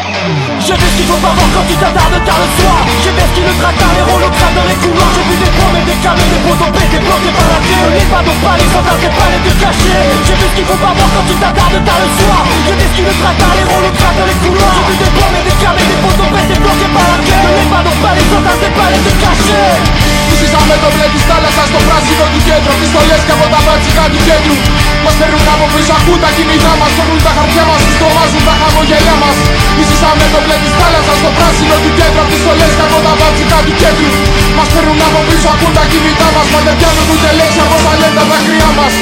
[0.09, 3.21] J'ai vu ce qu'il faut pas voir quand tu t'attardes tard le soir J'ai vu
[3.21, 6.29] ce qui le tracas, les hologrammes dans les couloirs J'ai vu des promesses, des camés,
[6.33, 9.51] des poteaux pétés, bloqués par la clé Les pas de palais, sans des palais de
[9.61, 12.73] cachés J'ai vu ce qu'il faut pas voir quand tu t'attardes tard le soir J'ai
[12.73, 15.57] vu ce qui le tracas, les hologrammes dans les couloirs J'ai vu des promesses, des
[15.61, 19.01] camés, des poteaux pétés, bloqués par la clé Les pas de palais, sans des palais
[19.05, 23.59] de cachés Μισήσαμε το μπλε της θάλασσας στο πράσινο του κέντρου Πιστολές και από τα
[23.65, 24.55] μπάτσικα του κέντρου
[25.03, 28.53] Μας φέρουν από πίσω, ακούν τα κινητά μας Φέρνουν τα χαρτιά μας, τους τρομάζουν τα
[28.61, 29.37] χαμογελιά μας
[29.77, 33.73] Μισήσαμε το μπλε της θάλασσας στο πράσινο του κέντρου Πιστολές και από τα μπάτσικα του
[33.81, 34.09] κέντρου
[34.57, 37.91] Μας φέρνουν από πίσω, ακούν τα κινητά μας Μα δεν πιάνουν ούτε λέξη από τα
[37.99, 38.95] λένε τα δάκρυά μας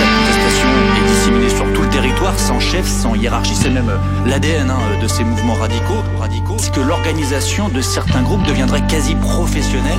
[0.00, 3.56] La contestation est disséminée sur tout le territoire, sans chef, sans hiérarchie.
[3.60, 6.02] C'est même euh, l'ADN hein, de ces mouvements radicaux.
[6.18, 6.39] radicaux.
[6.60, 9.98] C'est que l'organisation de certains groupes deviendrait quasi professionnelle,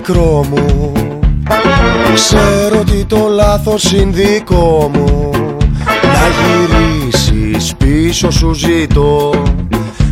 [0.00, 0.92] μικρό μου.
[2.14, 5.30] Ξέρω ότι το λάθος είναι δικό μου.
[6.02, 9.32] Να γυρίσεις πίσω σου ζητώ.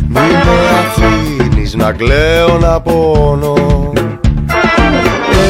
[0.07, 3.53] Μη με αφήνεις να κλαίω να πόνο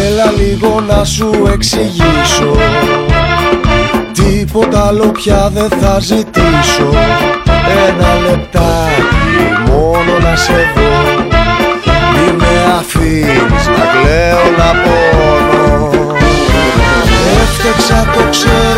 [0.08, 2.56] Έλα λίγο να σου εξηγήσω.
[4.14, 6.90] Τίποτα άλλο πια δεν θα ζητήσω.
[7.88, 9.20] Ένα λεπτάκι
[9.68, 11.24] μόνο να σε δω.
[12.14, 13.39] Μη με αφήνεις
[13.78, 16.14] να κλαίω να πόνο
[17.42, 18.69] Έφτεξα το ξέρω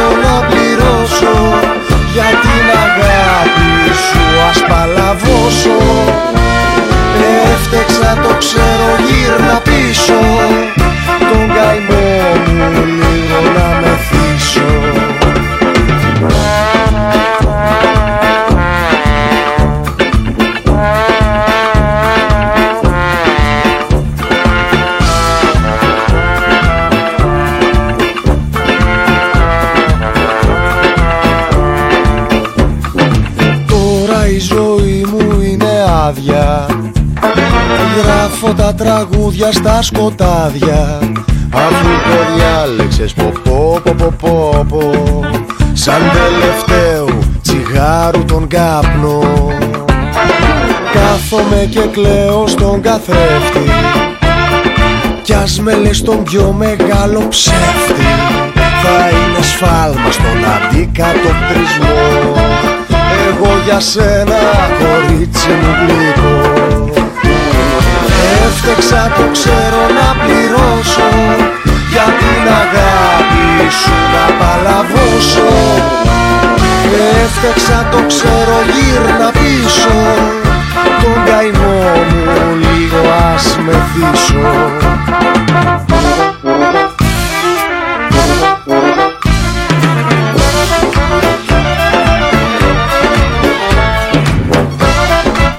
[39.42, 41.00] τραγούδια στα σκοτάδια.
[41.54, 44.92] Αφού το διάλεξες πω πω πω πω πω πω.
[45.74, 49.24] Σαν τελευταίο τσιγάρου τον κάπνο
[50.94, 53.70] Κάθομαι και κλαίω στον καθρέφτη.
[55.22, 58.06] Κι ας με λες τον πιο μεγάλο ψεύτη.
[58.84, 62.34] Θα είναι σφάλμα στον αντικατοπτρισμό
[63.28, 64.40] Εγώ για σένα
[64.80, 66.41] κορίτσι μου γλυκό
[68.52, 71.10] Έφτεξα το ξέρω να πληρώσω.
[71.92, 75.50] Για την αγάπη σου να παλαβώσω.
[77.24, 79.90] Έφτεξα το ξέρω γύρνα πίσω
[81.04, 84.72] Τον καημό μου λίγο ας μεθύσω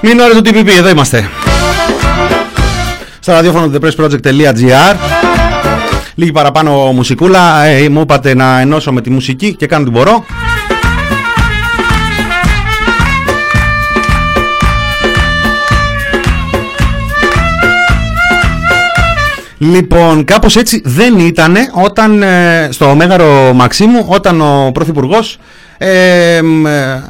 [0.01, 1.29] Μην ώρες του TPP, εδώ είμαστε.
[3.23, 4.95] Στα ραδιόφωνο του thepressproject.gr
[6.15, 7.63] Λίγη παραπάνω μουσικούλα.
[7.63, 10.25] Ε, μου είπατε να ενώσω με τη μουσική και κάνω τι μπορώ.
[19.57, 25.37] Λοιπόν, κάπως έτσι δεν ήταν όταν ε, στο Μέγαρο Μαξίμου, όταν ο Πρωθυπουργός.
[25.77, 27.03] Ε, μ, ε,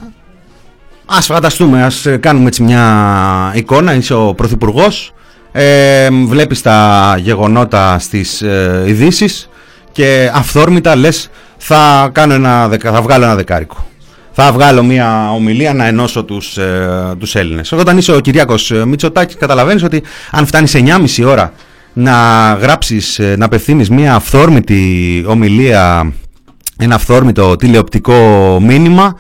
[1.06, 5.14] ας φανταστούμε, ας ε, κάνουμε έτσι μια εικόνα, είσαι ο Πρωθυπουργός.
[5.56, 9.50] Ε, βλέπεις τα γεγονότα στις ε, ειδήσεις
[9.92, 13.88] και αυθόρμητα λες θα, κάνω ένα, δεκα- θα βγάλω ένα δεκάρικο.
[14.32, 17.72] Θα βγάλω μια ομιλία να ενώσω τους, ε, τους Έλληνες.
[17.72, 21.54] Όταν είσαι ο Κυριάκος ε, Μητσοτάκης καταλαβαίνεις ότι αν φτάνεις 9,5 ώρα
[21.94, 22.14] να
[22.62, 26.14] γράψεις, ε, να απευθύνεις μια αυθόρμητη ομιλία,
[26.78, 29.18] ένα αυθόρμητο τηλεοπτικό μήνυμα,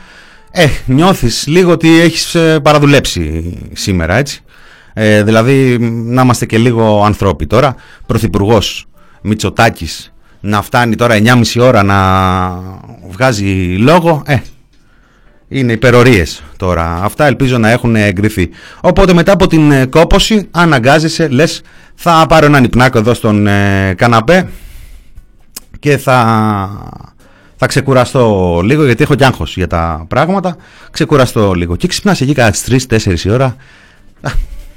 [0.52, 4.42] ε, νιώθεις λίγο ότι έχεις ε, παραδουλέψει σήμερα, έτσι.
[4.94, 7.76] Ε, δηλαδή να είμαστε και λίγο ανθρώποι τώρα.
[8.06, 8.88] Πρωθυπουργός
[9.22, 10.14] Μητσοτάκης
[10.46, 11.98] να φτάνει τώρα 9,5 ώρα να
[13.10, 14.38] βγάζει λόγο, ε,
[15.48, 17.00] είναι υπερορίες τώρα.
[17.04, 18.50] Αυτά ελπίζω να έχουν εγκριθεί.
[18.82, 21.62] Οπότε μετά από την ε, κόποση αναγκάζεσαι, λες
[21.96, 24.50] θα πάρω έναν υπνάκο εδώ στον ε, καναπέ
[25.80, 26.68] και θα,
[27.56, 30.56] θα ξεκουραστώ λίγο γιατί έχω κι άγχος για τα πράγματα.
[30.91, 33.56] Ξεκουραστώ λίγο και ξυπνάς εκεί κατά τις 3-4 η ώρα.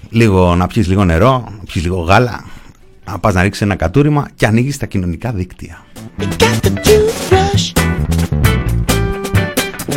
[0.06, 2.44] Α, λίγο να πιεις λίγο νερό, να πιεις λίγο γάλα,
[3.04, 5.84] να πας να ρίξεις ένα κατούριμα και ανοίγεις τα κοινωνικά δίκτυα.
[6.18, 7.72] Got the toothbrush.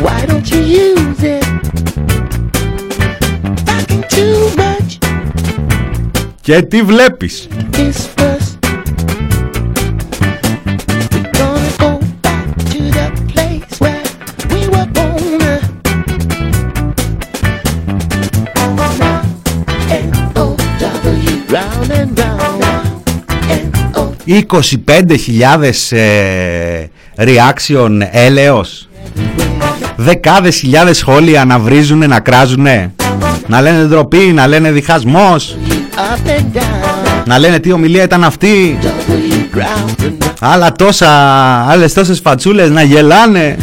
[0.02, 1.44] Why don't you use it?
[3.64, 4.98] Talking too much
[6.40, 8.20] Και τι βλέπεις; is
[24.26, 26.84] 25.000 ε,
[27.16, 28.88] reaction έλεος
[29.96, 32.94] Δεκάδες χιλιάδες σχόλια να βρίζουνε, να κράζουνε
[33.46, 35.56] Να λένε ντροπή, να λένε διχασμός
[35.96, 37.22] up and down.
[37.26, 40.32] Να λένε τι ομιλία ήταν αυτή W, round and round.
[40.40, 41.08] Άλλα τόσα,
[41.68, 43.56] άλλες τόσες φατσούλες να γελάνε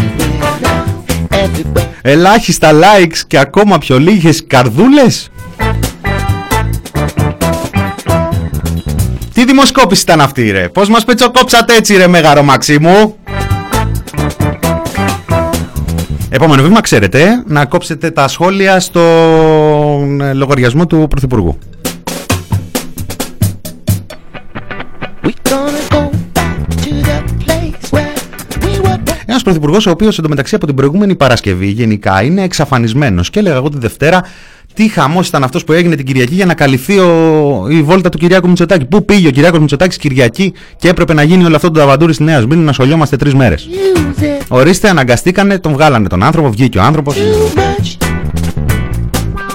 [1.29, 1.85] Everywhere.
[2.01, 5.29] Ελάχιστα likes και ακόμα πιο λίγες καρδούλες
[9.57, 10.69] δημοσκόπηση ήταν αυτή ρε.
[10.69, 13.15] Πώς μας πετσοκόψατε έτσι ρε Μέγαρο Μαξίμου;
[16.29, 21.57] Επόμενο βήμα ξέρετε να κόψετε τα σχόλια στον ε, λογαριασμό του Πρωθυπουργού.
[25.49, 25.96] Gonna
[29.39, 33.29] Ένας πρωθυπουργός, ο οποίος εντωμεταξύ από την προηγούμενη Παρασκευή γενικά είναι εξαφανισμένος.
[33.29, 34.23] Και έλεγα εγώ τη Δευτέρα
[34.73, 38.17] τι χαμός ήταν αυτός που έγινε την Κυριακή για να καλυφθεί ο, η βόλτα του
[38.17, 38.85] Κυριάκου Μητσοτάκη.
[38.85, 42.23] Πού πήγε ο Κυριάκος Μητσοτάκης Κυριακή και έπρεπε να γίνει όλο αυτό το ταβαντούρι στη
[42.23, 43.67] Νέα Σμύρνη να σωλιόμαστε τρεις μέρες.
[43.71, 47.15] Use it Ορίστε, αναγκαστήκανε, τον βγάλανε τον άνθρωπο, βγήκε ο άνθρωπος.
[47.15, 48.07] too much.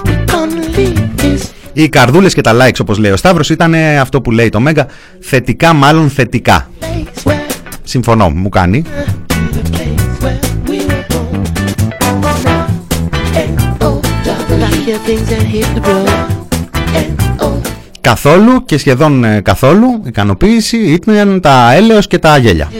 [0.05, 1.41] We gonna leave this
[1.73, 4.85] Οι καρδούλες και τα likes, όπως λέει ο Σταύρος, ήταν αυτό που λέει το Μέγα.
[5.19, 6.69] Θετικά, μάλλον θετικά.
[6.79, 7.33] place where
[7.83, 8.83] Συμφωνώ, μου κάνει.
[8.85, 9.32] to the place
[18.01, 22.71] Καθόλου και σχεδόν ε, καθόλου ικανοποίηση ήταν τα έλεος και τα γέλια.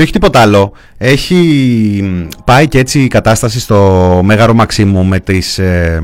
[0.00, 0.72] Και όχι τίποτα άλλο.
[0.96, 1.34] Έχει
[2.02, 6.00] μ, πάει και έτσι η κατάσταση στο Μέγαρο Μαξίμου με τις, ε,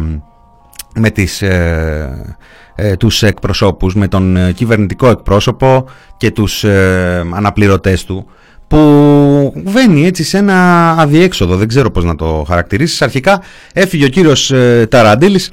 [0.94, 2.36] με τις, ε,
[2.74, 8.26] ε, τους εκπροσώπους, με τον ε, κυβερνητικό εκπρόσωπο και τους ε, αναπληρωτές του
[8.68, 13.02] που βαίνει έτσι σε ένα αδιέξοδο, δεν ξέρω πώς να το χαρακτηρίσεις.
[13.02, 13.42] Αρχικά
[13.72, 15.50] έφυγε ο κύριος ε, Ταραντήλης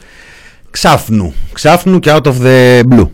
[0.70, 3.08] ξάφνου, ξάφνου και out of the blue.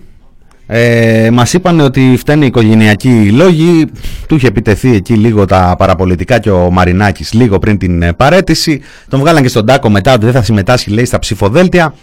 [0.72, 3.86] Ε, μας είπαν ότι φταίνε οι οικογενειακοί λόγοι
[4.28, 8.82] του είχε επιτεθεί εκεί λίγο τα παραπολιτικά και ο Μαρινάκης λίγο πριν την ε, παρέτηση.
[9.10, 11.94] Τον βγάλαν και στον Τάκο μετά ότι δεν θα συμμετάσχει λέει στα ψηφοδέλτια.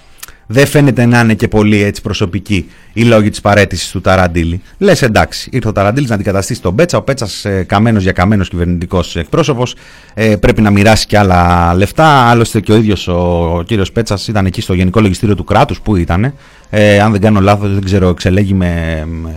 [0.46, 5.02] Δεν φαίνεται να είναι και πολύ έτσι προσωπική οι λόγοι της παρέτησης του Ταραντήλη λες
[5.02, 6.98] εντάξει ήρθε ο Ταραντήλης να αντικαταστήσει τον Πέτσα.
[6.98, 9.74] Ο Πέτσας ε, καμένος για καμένος κυβερνητικός εκπρόσωπος.
[10.14, 12.06] Ε, πρέπει να μοιράσει και άλλα λεφτά.
[12.06, 15.80] Άλλωστε και ο ίδιος ο κύριος Πέτσας ήταν εκεί στο Γενικό Λογιστήριο του κράτους.
[15.80, 16.34] Που ήταν
[16.70, 19.34] ε, αν δεν κάνω λάθος δεν ξέρω εξελέγει με, με-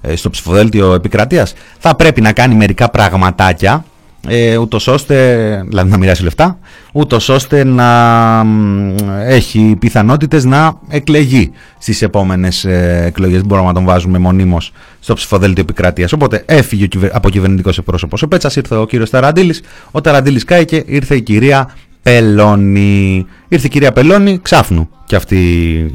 [0.00, 3.84] ε, στο ψηφοδέλτιο επικρατείας θα πρέπει να κάνει μερικά πραγματάκια
[4.28, 5.14] ε, ούτως ώστε,
[5.68, 6.58] δηλαδή να μοιράσει λεφτά,
[6.92, 7.84] ούτως ώστε να
[8.44, 8.94] μ,
[9.26, 13.36] έχει πιθανότητες να εκλεγεί στις επόμενες ε, εκλογές.
[13.38, 16.12] Δεν μπορούμε να τον βάζουμε μονίμως στο ψηφοδέλτιο επικρατείας.
[16.12, 20.44] Οπότε έφυγε ο κυβε- από κυβερνητικός εκπρόσωπος ο Πέτσας, ήρθε ο κύριος Ταραντήλης, ο Ταραντήλης
[20.44, 23.26] κάηκε, ήρθε η κυρία Πελώνη.
[23.48, 24.88] Ήρθε η κυρία Πελώνη ξάφνου.
[25.06, 25.40] Και αυτή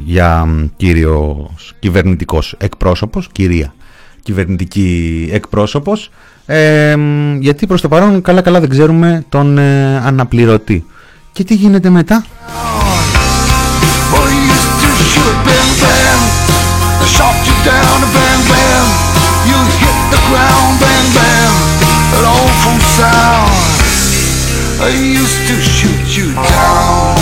[0.04, 3.74] για μ, κύριος κυβερνητικός εκπρόσωπος, κυρία
[4.22, 6.10] κυβερνητική εκπρόσωπος.
[6.46, 10.84] Ε, μ, γιατί προς το παρόν καλά καλά δεν ξέρουμε τον ε, αναπληρωτή.
[11.32, 12.24] Και τι γίνεται μετά;
[14.12, 14.44] Boy,
[24.86, 24.90] I
[25.22, 27.14] used to shoot you down.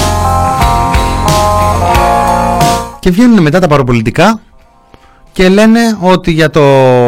[3.00, 4.40] και βγαίνουν μετά τα παροπολιτικά
[5.32, 6.62] και λένε ότι για το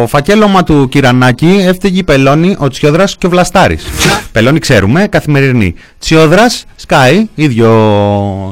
[0.09, 3.85] φακέλωμα του Κυρανάκη έφταιγε η Πελώνη, ο Τσιόδρας και ο Βλαστάρης.
[4.33, 5.75] Πελώνη ξέρουμε, καθημερινή.
[5.99, 7.71] Τσιόδρας, Sky, ίδιο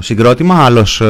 [0.02, 1.04] συγκρότημα, άλλος ε,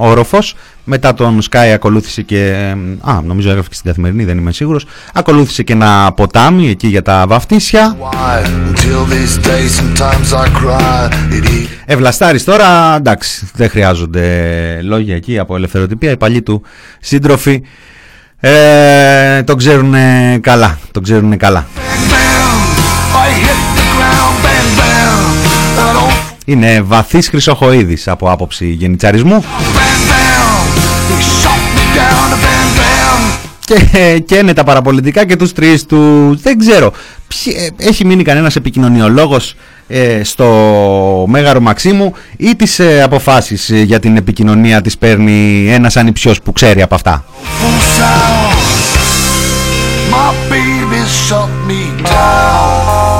[0.00, 0.54] όροφος.
[0.88, 4.86] Μετά τον Sky ακολούθησε και, α, νομίζω έγραφε και στην καθημερινή, δεν είμαι σίγουρος.
[5.14, 7.96] Ακολούθησε και ένα ποτάμι εκεί για τα βαφτίσια.
[8.00, 8.44] Why?
[8.44, 11.08] Until this day, sometimes I cry.
[11.32, 14.24] It eat Ευλαστάρης τώρα, εντάξει, δεν χρειάζονται
[14.82, 16.10] λόγια εκεί από ελευθεροτυπία.
[16.10, 16.62] Οι παλιοί του
[17.00, 17.62] σύντροφοι
[18.40, 19.94] ε, το ξέρουν
[20.40, 20.78] καλά.
[20.90, 21.66] Το ξέρουν καλά.
[21.76, 22.58] bam bam.
[23.24, 25.20] I hit the ground, bam bam.
[25.78, 29.44] An awful Είναι βαθύς χρυσοχοίδης από άποψη γενιτσαρισμού
[33.64, 36.92] και, και είναι τα παραπολιτικά και τους τρεις τους δεν ξέρω
[37.28, 39.54] ποιοι- ε, έχει μείνει κανένας επικοινωνιολόγος
[39.88, 45.96] ε, στο Μέγαρο Μαξίμου ή τις ε, αποφάσεις ε, για την επικοινωνία τις παίρνει ένας
[45.96, 47.24] ανιψιός που ξέρει από αυτά;
[47.62, 48.54] Full sound.
[50.12, 53.15] My baby shut me down.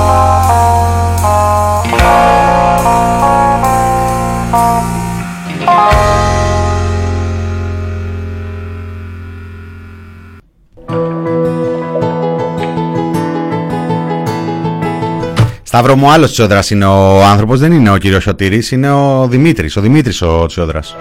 [15.67, 19.75] Σταύρο μου, άλλος Τσιόδρας είναι ο άνθρωπος, δεν είναι ο κύριος Σωτήρης, είναι ο Δημήτρης.
[19.77, 20.95] Ο Δημήτρης ο Τσιόδρας.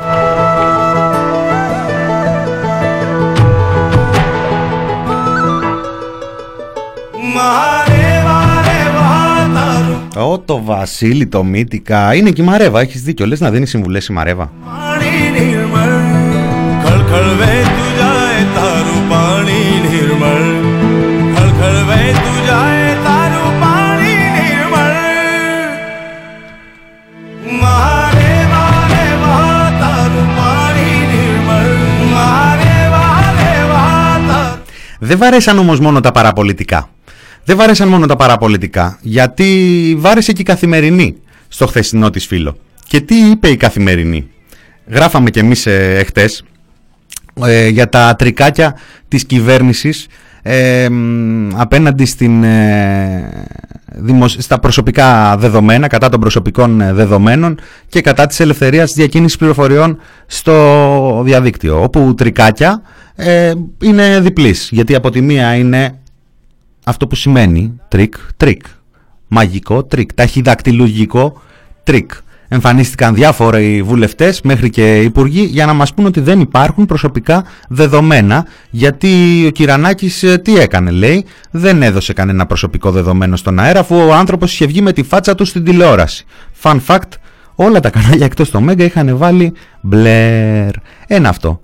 [10.17, 12.15] Ω το Βασίλη, το Μύτικα.
[12.15, 13.27] Είναι και η Μαρέβα, έχεις δίκιο.
[13.27, 14.51] Λες να δίνει συμβουλές η Μαρέβα.
[35.07, 36.91] Δεν βαρέσαν όμως μόνο τα παραπολιτικά.
[37.45, 41.17] Δεν βάρεσαν μόνο τα παραπολιτικά, γιατί βάρεσε και η καθημερινή
[41.49, 42.57] στο χθεσινό της φίλο.
[42.87, 44.29] Και τι είπε η καθημερινή;
[44.87, 46.45] Γράφαμε κι εμείς ε, εχθές
[47.45, 48.79] ε, για τα τρικάκια
[49.09, 50.07] της κυβέρνησης
[50.49, 50.89] ε,
[51.55, 53.47] απέναντι στην, ε,
[54.27, 61.23] στα προσωπικά δεδομένα, κατά των προσωπικών ε, δεδομένων και κατά της ελευθερίας διακίνησης πληροφοριών στο
[61.25, 62.83] διαδίκτυο, όπου τρικάκια
[63.15, 65.99] ε, είναι διπλής, γιατί από τη μία είναι
[66.85, 68.63] αυτό που σημαίνει τρίκ, τρίκ,
[69.29, 71.43] μαγικό τρίκ, ταχυδακτυλουργικό
[71.85, 72.11] τρίκ
[72.49, 78.47] εμφανίστηκαν διάφοροι βουλευτές μέχρι και υπουργοί για να μας πούν ότι δεν υπάρχουν προσωπικά δεδομένα
[78.71, 83.97] γιατί ο Κυρανάκης ε, τι έκανε λέει δεν έδωσε κανένα προσωπικό δεδομένο στον αέρα αφού
[83.97, 86.25] ο άνθρωπος είχε βγει με τη φάτσα του στην τηλεόραση.
[86.63, 87.11] Fun fact,
[87.55, 90.71] όλα τα κανάλια εκτός το Μέγκα είχαν βάλει μπλερ.
[91.07, 91.61] Ένα αυτό.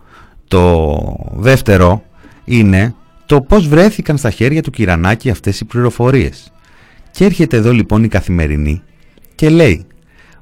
[0.48, 0.96] Το
[1.36, 2.02] δεύτερο
[2.44, 2.94] είναι
[3.26, 6.52] το πώς βρέθηκαν στα χέρια του Κυρανάκη αυτές οι πληροφορίες.
[7.10, 8.82] Και έρχεται εδώ λοιπόν η καθημερινή
[9.34, 9.86] και λέει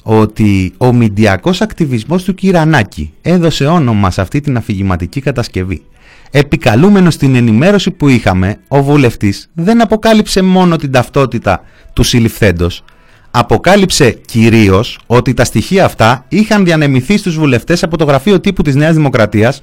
[0.02, 5.82] ότι ο μηντιακός ακτιβισμός του Κυρανάκη έδωσε όνομα σε αυτή την αφηγηματική κατασκευή.
[6.30, 12.84] Επικαλούμενος στην ενημέρωση που είχαμε, ο βουλευτής δεν αποκάλυψε μόνο την ταυτότητα του συλληφθέντος,
[13.30, 18.74] αποκάλυψε κυρίως ότι τα στοιχεία αυτά είχαν διανεμηθεί στους βουλευτές από το γραφείο τύπου της
[18.74, 19.62] Νέας Δημοκρατίας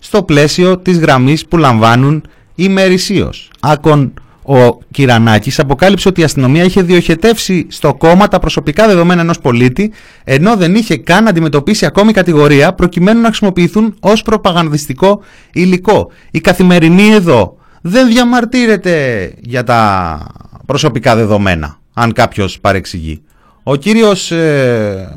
[0.00, 2.22] στο πλαίσιο της γραμμής που λαμβάνουν
[2.54, 3.50] ημερησίως.
[3.60, 4.12] Άκον
[4.48, 9.92] ο Κυρανάκης αποκάλυψε ότι η αστυνομία είχε διοχετεύσει στο κόμμα τα προσωπικά δεδομένα ενός πολίτη
[10.24, 15.20] ενώ δεν είχε καν αντιμετωπίσει ακόμη κατηγορία προκειμένου να χρησιμοποιηθούν ως προπαγανδιστικό
[15.52, 16.10] υλικό.
[16.30, 20.20] Η καθημερινή εδώ δεν διαμαρτύρεται για τα
[20.66, 23.22] προσωπικά δεδομένα αν κάποιος παρεξηγεί.
[23.62, 25.08] Ο κύριος ε,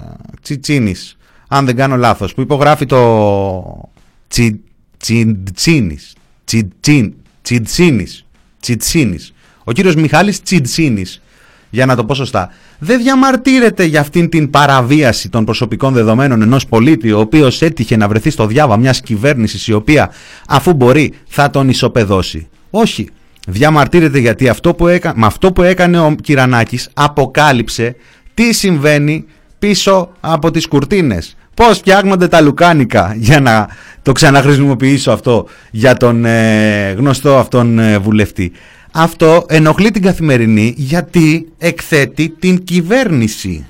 [0.42, 1.18] Τσιτσίνης,
[1.48, 3.90] αν δεν κάνω λάθος, που υπογράφει το
[4.28, 4.62] Τσι,
[4.98, 6.16] Τσιτσίνης,
[7.42, 8.26] Τσιτσίνης,
[8.62, 9.34] Τσιτσίνης.
[9.64, 11.22] Ο κύριος Μιχάλης Τσιτσίνης,
[11.70, 12.50] για να το πω σωστά,
[12.80, 18.08] δεν διαμαρτύρεται για αυτήν την παραβίαση των προσωπικών δεδομένων ενός πολίτη, ο οποίος έτυχε να
[18.08, 20.12] βρεθεί στο διάβα μιας κυβέρνησης η οποία
[20.48, 22.48] αφού μπορεί θα τον ισοπεδώσει.
[22.70, 23.10] Όχι.
[23.48, 25.14] Διαμαρτύρεται γιατί αυτό που έκα...
[25.16, 27.96] με αυτό που έκανε ο Κυρανάκης αποκάλυψε
[28.34, 29.26] τι συμβαίνει
[29.60, 31.36] πίσω από τις κουρτίνες.
[31.68, 33.68] Πώς φτιάχνονται τα λουκάνικα για να
[34.02, 38.52] το ξαναχρησιμοποιήσω αυτό για τον ε, γνωστό αυτόν ε, βουλευτή.
[38.92, 43.66] Αυτό ενοχλεί την καθημερινή γιατί εκθέτει την κυβέρνηση.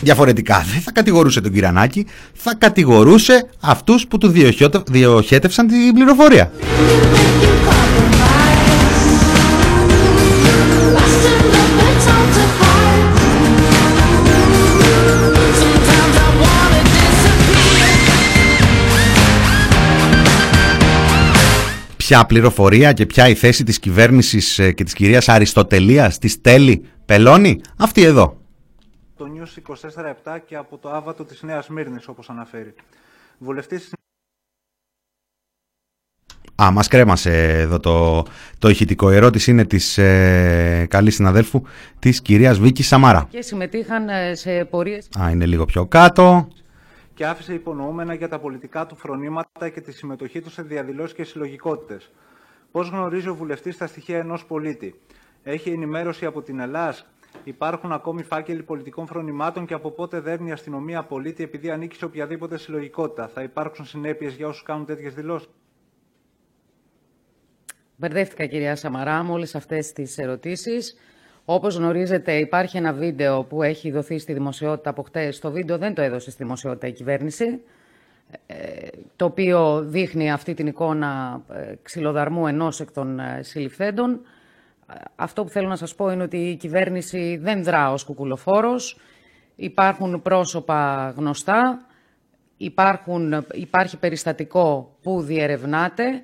[0.00, 4.28] Διαφορετικά δεν θα κατηγορούσε τον Κυρανάκη, θα κατηγορούσε αυτούς που του
[4.86, 6.50] διοχέτευσαν την πληροφορία.
[22.10, 26.84] Ποια πληροφορία και ποια η θέση της κυβέρνησης ε, και της κυρίας Αριστοτελείας, της Τέλη
[27.04, 28.40] Πελώνη, αυτή εδώ.
[29.16, 29.74] Το News
[30.32, 32.74] 24-7 και από το άβατο της Νέας Μύρνης όπως αναφέρει.
[33.38, 33.92] Βουλευτής...
[36.62, 38.22] Α, μας κρέμασε εδώ το,
[38.58, 39.12] το ηχητικό.
[39.12, 41.62] Η ερώτηση είναι της ε, καλής συναδέλφου
[41.98, 43.26] της κυρίας Βίκης Σαμάρα.
[43.30, 45.08] Και συμμετείχαν ε, σε πορείες...
[45.20, 46.48] Α, είναι λίγο πιο κάτω
[47.20, 51.24] και άφησε υπονοούμενα για τα πολιτικά του φρονήματα και τη συμμετοχή του σε διαδηλώσεις και
[51.24, 52.10] συλλογικότητες.
[52.70, 55.00] Πώς γνωρίζει ο βουλευτής τα στοιχεία ενός πολίτη;
[55.42, 56.96] Έχει ενημέρωση από την Ελλάδα.
[57.44, 62.04] Υπάρχουν ακόμη φάκελοι πολιτικών φρονημάτων και από πότε δέρνει η αστυνομία πολίτη επειδή ανήκει σε
[62.04, 65.48] οποιαδήποτε συλλογικότητα; Θα υπάρξουν συνέπειες για όσους κάνουν τέτοιες δηλώσεις;
[67.96, 70.96] Μπερδεύτηκα, κυρία Σαμαρά, με όλες αυτές τις ερωτήσεις.
[71.52, 75.38] Όπως γνωρίζετε υπάρχει ένα βίντεο που έχει δοθεί στη δημοσιότητα από χτες.
[75.38, 77.60] Το βίντεο δεν το έδωσε στη δημοσιότητα η κυβέρνηση,
[78.46, 78.56] ε,
[79.16, 84.20] το οποίο δείχνει αυτή την εικόνα ε, ξυλοδαρμού ενός εκ των ε, συλληφθέντων.
[85.16, 88.98] Αυτό που θέλω να σας πω είναι ότι η κυβέρνηση δεν δρά ως κουκουλοφόρος.
[89.56, 91.86] Υπάρχουν πρόσωπα γνωστά,
[92.56, 96.22] υπάρχουν, υπάρχει περιστατικό που διερευνάται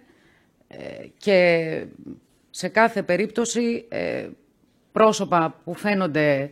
[1.17, 1.87] και
[2.51, 3.89] σε κάθε περίπτωση
[4.97, 6.51] πρόσωπα που φαίνονται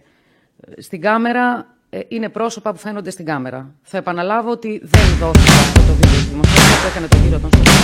[0.77, 3.67] ε, στην κάμερα ε, είναι πρόσωπα που φαίνονται στην κάμερα.
[3.83, 7.51] Θα επαναλάβω ότι δεν δόθηκε αυτό το βίντεο στη δημοσιότητα που έκανε το γύρο των
[7.55, 7.77] σωστών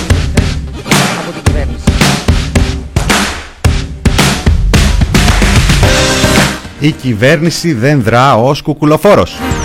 [1.20, 1.84] από την κυβέρνηση.
[6.80, 9.59] Η κυβέρνηση δεν δρά ως κουκουλοφόρος.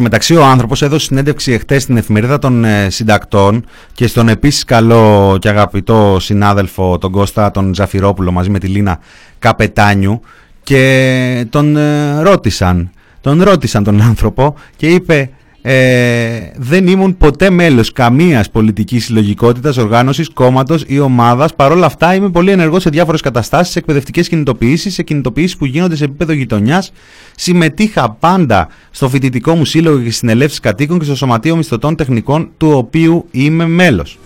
[0.00, 4.64] Στο μεταξύ ο άνθρωπος έδωσε συνέντευξη εχθές στην εφημερίδα των ε, συντακτών και στον επίσης
[4.64, 8.98] καλό και αγαπητό συνάδελφο τον Κώστα τον Ζαφυρόπουλο μαζί με τη Λίνα
[9.38, 10.20] Καπετάνιου
[10.62, 12.90] και τον ε, ρώτησαν,
[13.20, 15.30] τον ρώτησαν τον άνθρωπο και είπε
[15.62, 21.54] ε, δεν ήμουν ποτέ μέλος καμίας πολιτικής συλλογικότητας, οργάνωσης, κόμματος ή ομάδας.
[21.54, 25.64] Παρ' όλα αυτά είμαι πολύ ενεργός σε διάφορες καταστάσεις, σε εκπαιδευτικές κινητοποιήσεις, σε κινητοποιήσεις που
[25.64, 26.92] γίνονται σε επίπεδο γειτονιάς.
[27.36, 32.70] Συμμετείχα πάντα στο φοιτητικό μου σύλλογο και συνελεύσεις κατοίκων και στο Σωματείο Μισθωτών Τεχνικών, του
[32.74, 34.18] οποίου είμαι μέλος.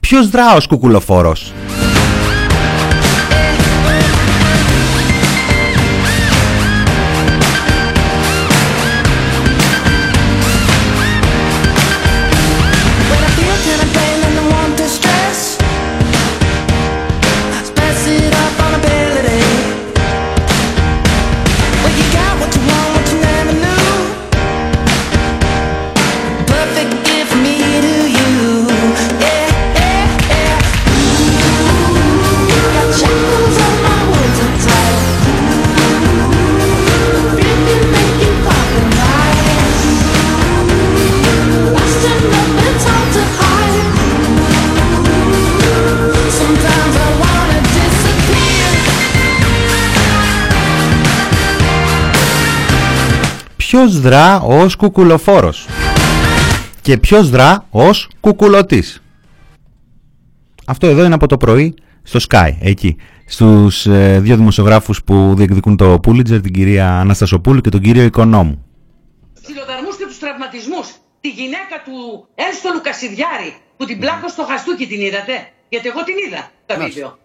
[0.00, 1.52] Ποιος δρά ως κουκουλοφόρος;
[53.76, 55.66] Ποιος δρά ως κουκουλοφόρος
[56.82, 59.02] και ποιος δρά ως κουκουλωτής.
[60.66, 62.96] Αυτό εδώ είναι από το πρωί στο Sky, εκεί.
[63.26, 68.64] Στους ε, δύο δημοσιογράφους που διεκδικούν το Pulitzer, την κυρία Αναστασοπούλου και τον κύριο Οικονόμου.
[69.42, 70.88] ξυλοδαρμούς και τους τραυματισμούς.
[71.20, 75.34] Τη γυναίκα του Ένστολου Κασιδιάρη που την πλάκωσε στο χαστούκι την είδατε.
[75.68, 77.18] Γιατί εγώ την είδα τα βίντεο.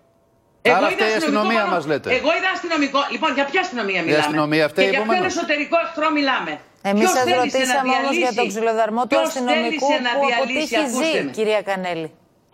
[0.70, 2.07] Άρα είδα φταίει η αστυνομικό αστυνομία πάνω- μας, λέτε.
[2.20, 2.99] Εγώ είδα αστυνομικό.
[3.14, 5.36] Λοιπόν, για ποια αστυνομία μιλάμε; αστυνομία φταίει, και για ποιον επομένως.
[5.36, 6.51] εσωτερικό εχθρό μιλάμε;
[6.89, 10.03] Εμείς Ποιος σας θέλησε ρωτήσαμε να όμως για τον διαλύσει- ξυλοδαρμό του ποιος αστυνομικού θέλησε
[10.07, 11.32] να που διαλύσει, αποτύχει ζει, ακούστε με.
[11.38, 12.07] κυρία Κανέλη;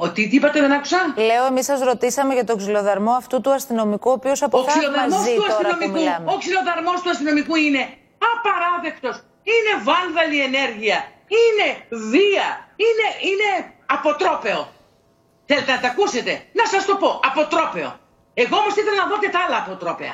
[0.06, 1.00] Ότι τι είπατε, δεν άκουσα;
[1.30, 5.22] Λέω, εμείς σας ρωτήσαμε για τον ξυλοδαρμό αυτού του αστυνομικού, ο οποίος από Ο ξυλοδαρμός
[5.26, 6.26] ζει του τώρα που αστυνομικού, μιλάμε.
[6.34, 7.82] ο ξυλοδαρμός του αστυνομικού είναι
[8.32, 9.16] απαράδεκτος.
[9.54, 11.00] Είναι βάνδαλη ενέργεια.
[11.40, 11.68] Είναι
[12.12, 12.48] βία.
[12.86, 13.50] Είναι, είναι
[13.98, 14.60] αποτρόπαιο.
[15.50, 16.32] Θέλετε να τα ακούσετε.
[16.60, 17.10] Να σας το πω.
[17.30, 17.90] Αποτρόπαιο.
[18.44, 20.14] Εγώ όμως ήθελα να δω και τα άλλα αποτρόπαια.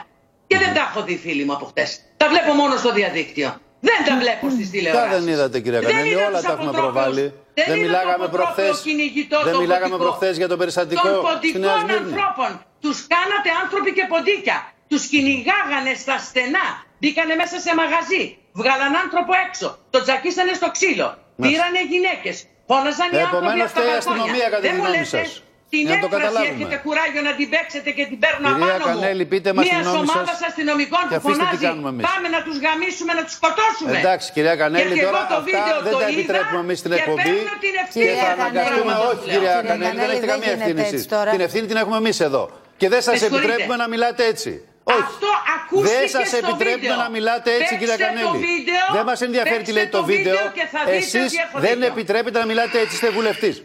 [0.49, 1.89] Και δεν τα έχω δει φίλοι μου από χτες.
[2.17, 3.49] Τα βλέπω μόνο στο διαδίκτυο.
[3.89, 5.13] Δεν τα βλέπω στις Ποια τηλεοράσεις.
[5.17, 6.93] δεν είδατε κυρία Δεν Κανέλη, είδα όλα τους τα έχουμε αποτρόπαιους.
[7.03, 7.25] προβάλει.
[7.57, 8.81] Δεν Δεν είδα μιλάγαμε το αποτρόπαιο προχθές.
[8.87, 10.03] κυνηγητό, Δεν το μιλάγαμε ποντικό.
[10.05, 11.95] προχθές για το περιστατικό Των στη Νέα ποντικών Σμύρνη.
[12.03, 12.51] ανθρώπων.
[12.83, 14.57] Τους κάνατε άνθρωποι και ποντίκια.
[14.91, 16.67] Τους κυνηγάγανε στα στενά.
[16.99, 18.23] Μπήκανε μέσα σε μαγαζί.
[18.59, 19.67] Βγάλαν άνθρωπο έξω.
[19.93, 21.07] Το τζακίσανε στο ξύλο.
[21.43, 22.35] Πήρανε γυναίκες.
[22.69, 24.11] Φώναζαν οι άνθρωποι Επομένως, από τα φταίει η μπαλκόνια.
[24.11, 25.29] αστυνομία, κατά τη Δεν μου γνώμη λέτε, σας.
[25.73, 26.53] Την Για να το έκφραση καταλάβουμε.
[26.55, 29.31] έχετε κουράγιο να την παίξετε και την παίρνω Κυρία απάνω Κανέλη, μου.
[29.31, 32.03] πείτε μας τη Μια γνώμη σας ομάδα αστυνομικών και που αφήστε τι φωνάζει κάνουμε εμείς.
[32.09, 33.91] πάμε να τους γαμίσουμε, να τους σκοτώσουμε.
[33.99, 36.77] Εντάξει κυρία Κανέλη, Γιατί τώρα εγώ το αυτά βίντεο δεν το τα είδα επιτρέπουμε εμείς
[36.81, 38.01] στην και εκπομπή παίρνω την ευθύνη.
[38.05, 38.93] και Κυρία θα Κανέλη, αναγκαστούμε.
[38.97, 41.07] όμως, Όχι κυρία Κυρία Κανέλη, δεν Κανέλη, έχετε δεν καμία γίνεται ευθύνη έτσι εσείς.
[41.15, 41.29] τώρα.
[41.35, 42.43] Την ευθύνη την έχουμε εμείς εδώ.
[42.79, 43.45] Και δεν σας Με συγχωρείτε.
[43.47, 44.51] επιτρέπουμε να μιλάτε έτσι.
[44.83, 44.97] Όχι.
[45.01, 45.27] Αυτό
[45.57, 46.95] ακούστηκε Δεν σας στο επιτρέπουμε βίντεο.
[47.03, 48.45] να μιλάτε έτσι, κυρία Παίξτε το Κανέλη.
[48.49, 50.35] βίντεο, Δεν μας ενδιαφέρει τι λέει παίξτε το το βίντεο.
[50.35, 51.87] βίντεο και θα δείτε Εσείς ότι έχω δεν δίκιο.
[51.93, 53.55] επιτρέπετε να μιλάτε έτσι, είστε βουλευτής.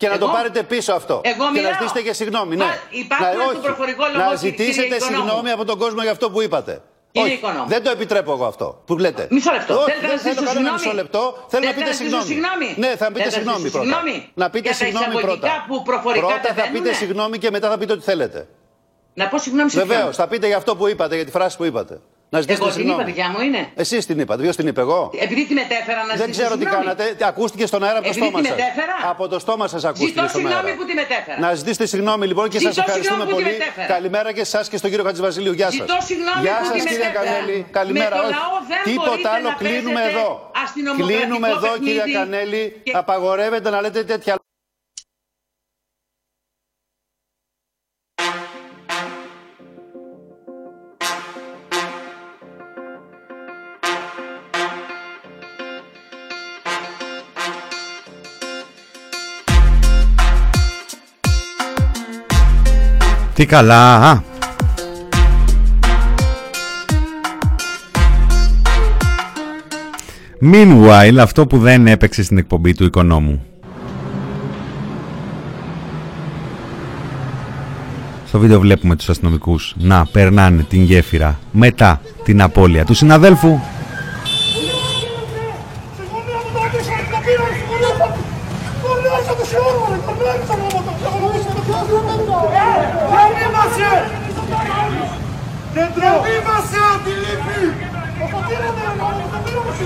[0.00, 1.16] Και να το Εγώ; πάρετε πίσω αυτό.
[1.24, 1.72] Εγώ και να μιλάω.
[1.72, 2.54] ζητήσετε και συγγνώμη.
[2.56, 2.64] Ναι.
[2.64, 3.60] Μα υπάρχουν να, στο όχι.
[3.68, 5.16] προφορικό λόγο, να κύριε ζητήσετε Οικονόμου.
[5.16, 6.74] συγγνώμη από τον κόσμο για αυτό που είπατε.
[7.12, 7.68] Κύριε όχι, Οικονόμου.
[7.68, 9.26] δεν το επιτρέπω εγώ αυτό που λέτε.
[9.30, 9.74] Μισό λεπτό.
[9.74, 10.78] Όχι, Θέλετε να δεν θέλω ζητήσω κανένα συγγνώμη.
[10.78, 11.22] μισό λεπτό.
[11.52, 12.64] Θέλω να Θέλετε πείτε να ζητήσω συγγνώμη.
[12.64, 12.68] συγγνώμη.
[12.82, 13.86] Ναι, θα πείτε Θέλετε να συγγνώμη ζητήσω πρώτα.
[13.94, 15.64] συγγνώμη Να πείτε για τα συγγνώμη εισαγωγικά πρώτα.
[15.68, 16.92] που προφορικά Πρώτα θα πείτε κατεβαίνουνε.
[17.02, 18.40] συγγνώμη και μετά θα πείτε ό,τι θέλετε.
[19.18, 20.12] Να πω συγγνώμη σε Βεβαίως, ποιον.
[20.12, 22.00] θα πείτε για αυτό που είπατε, για τη φράση που είπατε.
[22.30, 23.12] Να ζητήσετε Εγώ την είπα, συγγνώμη.
[23.12, 23.62] δικιά μου είναι.
[23.74, 26.60] Εσείς την είπατε, ποιος την είπε εγώ; Επειδή τη μετέφερα να Δεν ζητήσω ξέρω τι
[26.62, 26.84] συγγνώμη.
[26.84, 27.04] κάνατε.
[27.32, 28.56] Ακούστηκε στον αέρα από το Επειδή στόμα τη σας.
[28.56, 28.94] μετέφερα.
[29.12, 30.76] Από το στόμα σας ακούστηκε Ζητώ στον συγγνώμη αέρα.
[30.78, 31.38] που τη μετέφερα.
[31.44, 33.58] Να ζητήσετε συγγνώμη λοιπόν και σας Ζητώ ευχαριστούμε συγγνώμη που τη πολύ.
[33.58, 33.86] μετέφερα.
[33.94, 35.52] Καλημέρα και εσά και στον κύριο Χατζηβασίλειο.
[35.60, 35.74] Γεια σας.
[35.86, 37.24] Ζητώ συγγνώμη Γεια που σας τη κύριε μετέφερα.
[37.30, 37.58] Κανέλη.
[37.78, 38.14] Καλημέρα.
[38.16, 38.34] Με το Όχι.
[38.38, 39.48] λαό δεν Τίποτα μπορείτε άλλο.
[39.50, 40.28] να Κλείνουμε παίζετε εδώ.
[40.64, 42.62] αστυνομοκρατικό Κλείνουμε εδώ παιχνίδι κύριε Κανέλη.
[42.86, 44.34] και- Απαγορεύεται να λέτε τέτοια
[63.38, 63.94] Τι καλά.
[63.94, 64.20] Α.
[70.52, 73.42] Meanwhile, αυτό που δεν έπαιξε στην εκπομπή του οικονόμου.
[78.26, 83.60] Στο βίντεο βλέπουμε τους αστυνομικούς να περνάνε την γέφυρα μετά την απώλεια του συναδέλφου
[88.82, 90.58] Κορνέζα το σιόρμα, ρε, κορνέζα το
[95.98, 97.60] Για βήμα σε ό,τι λείπει!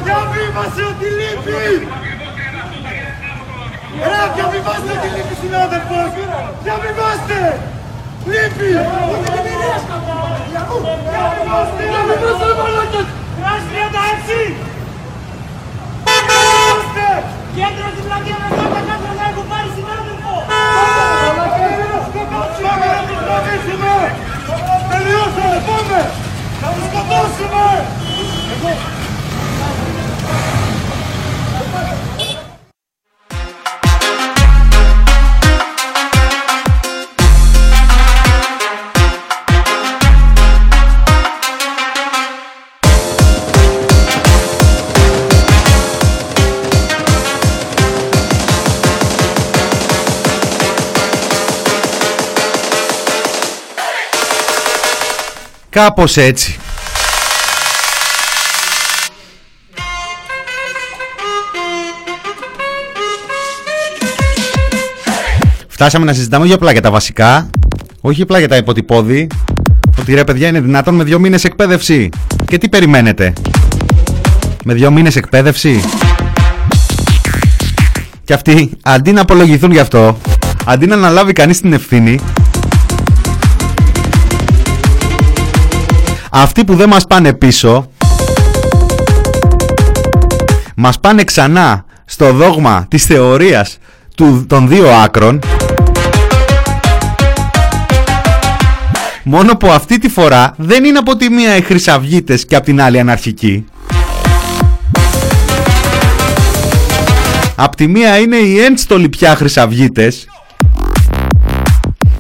[0.05, 0.21] Για
[0.73, 1.63] βήμα σε ό,τι λείπει!
[4.11, 6.11] Ρε, για βήβαστε ό,τι λείπει συνάδελφος!
[6.65, 7.39] Για βήβαστε!
[8.31, 8.71] Λείπει!
[10.53, 10.63] Για
[11.35, 11.83] βήβαστε!
[11.93, 13.07] Για βήβαστε, μαλάκες!
[13.39, 14.55] Κράς 36!
[17.57, 20.35] Κέντρο στην πλατεία με κάτω κάτω να έχω πάρει συνάδελφο!
[22.65, 23.99] Πάμε να τους σκοτώσουμε!
[24.91, 26.01] Τελειώσαμε, πάμε!
[26.63, 27.65] Να τους σκοτώσουμε!
[55.73, 56.59] Κάπως έτσι.
[65.69, 67.51] Φτάσαμε να συζητάμε όχι απλά για τα βασικά,
[68.01, 69.27] όχι απλά για τα υποτυπώδη,
[70.01, 72.09] ότι ρε παιδιά είναι δυνατόν με δύο μήνες εκπαίδευση.
[72.47, 73.33] Και τι περιμένετε;
[74.65, 75.81] Με δύο μήνες εκπαίδευση;
[78.25, 80.19] Και αυτοί αντί να απολογηθούν γι' αυτό,
[80.65, 82.19] αντί να αναλάβει κανείς την ευθύνη,
[86.35, 87.91] αυτοί που δεν μας πάνε πίσω,
[90.77, 93.79] μας πάνε ξανά στο δόγμα της θεωρίας
[94.17, 95.39] του, των δύο άκρων,
[99.23, 102.81] μόνο που αυτή τη φορά δεν είναι από τη μία οι χρυσαυγίτες και από την
[102.81, 103.65] άλλη αναρχικοί.
[107.57, 110.27] Απ' τη μία είναι οι ένστολοι πια χρυσαυγίτες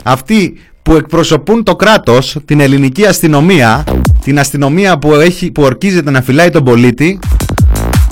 [0.02, 3.85] Αυτοί που εκπροσωπούν το κράτος, την ελληνική αστυνομία
[4.24, 7.18] Την αστυνομία που, έχει, που ορκίζεται να φυλάει τον πολίτη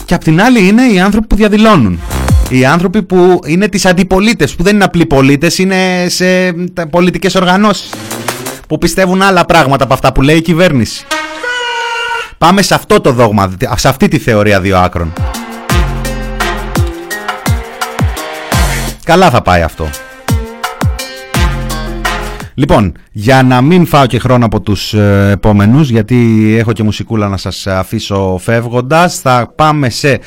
[0.05, 2.01] Και απ' την άλλη είναι οι άνθρωποι που διαδηλώνουν.
[2.49, 7.35] Οι άνθρωποι που είναι τις αντιπολίτες Που δεν είναι απλοί πολίτες, είναι σε τα πολιτικές
[7.35, 7.91] οργανώσεις
[8.69, 11.05] Που πιστεύουν άλλα πράγματα από αυτά που λέει η κυβέρνηση.
[12.39, 15.13] Πάμε σε αυτό το δόγμα, σε αυτή τη θεωρία δύο άκρων.
[19.05, 19.89] Καλά θα πάει αυτό.
[22.61, 26.17] Λοιπόν, για να μην φάω και χρόνο από τους ε, επόμενους, γιατί
[26.59, 30.19] έχω και μουσικούλα να σας αφήσω φεύγοντας, θα πάμε σε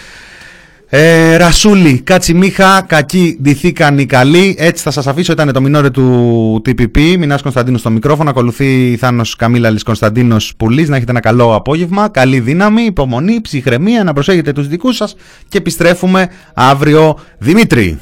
[0.90, 4.56] ε, Ρασούλη, Κατσιμίχα, κακή ντυθήκαν οι καλοί.
[4.58, 7.16] Έτσι θα σας αφήσω, ήταν το μινόρε του TPP.
[7.18, 10.90] Μινάς Κωνσταντίνου στο μικρόφωνο, ακολουθεί Θάνος Καμίλαλης Κωνσταντίνος Πουλής.
[10.90, 15.16] Να έχετε ένα καλό απόγευμα, καλή δύναμη, υπομονή, ψυχραιμία, να προσέχετε τους δικούς σας
[15.48, 18.00] και επιστρέφουμε αύριο Δημήτρη.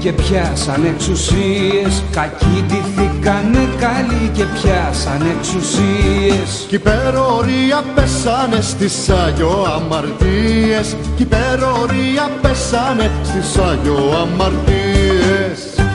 [0.00, 2.02] Και πιάσαν εξουσίες.
[2.12, 6.66] Κακοί ντυθήκανε καλοί και πιάσαν εξουσίες.
[6.68, 10.96] Κι υπερορία πέσανε στις Άγιο αμαρτίες.
[11.16, 15.89] Κι υπερορία πέσανε στις Άγιο αμαρτίες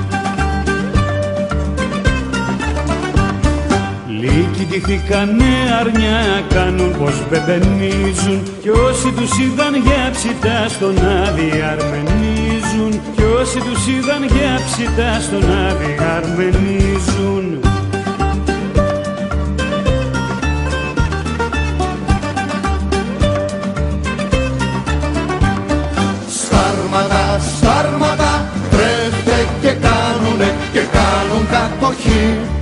[4.19, 8.43] Λίγοι ντυθήκανε αρνιά κάνουν πως μπεμπενίζουν.
[8.61, 13.01] Κι όσοι τους είδαν για ψητά στον άδει αρμενίζουν.
[13.15, 17.59] Κι όσοι τους είδαν για ψητά στον άδει αρμενίζουν.
[26.27, 32.54] Στάρματα, στάρματα, τρέχτε και κάνουνε και κάνουν κατοχή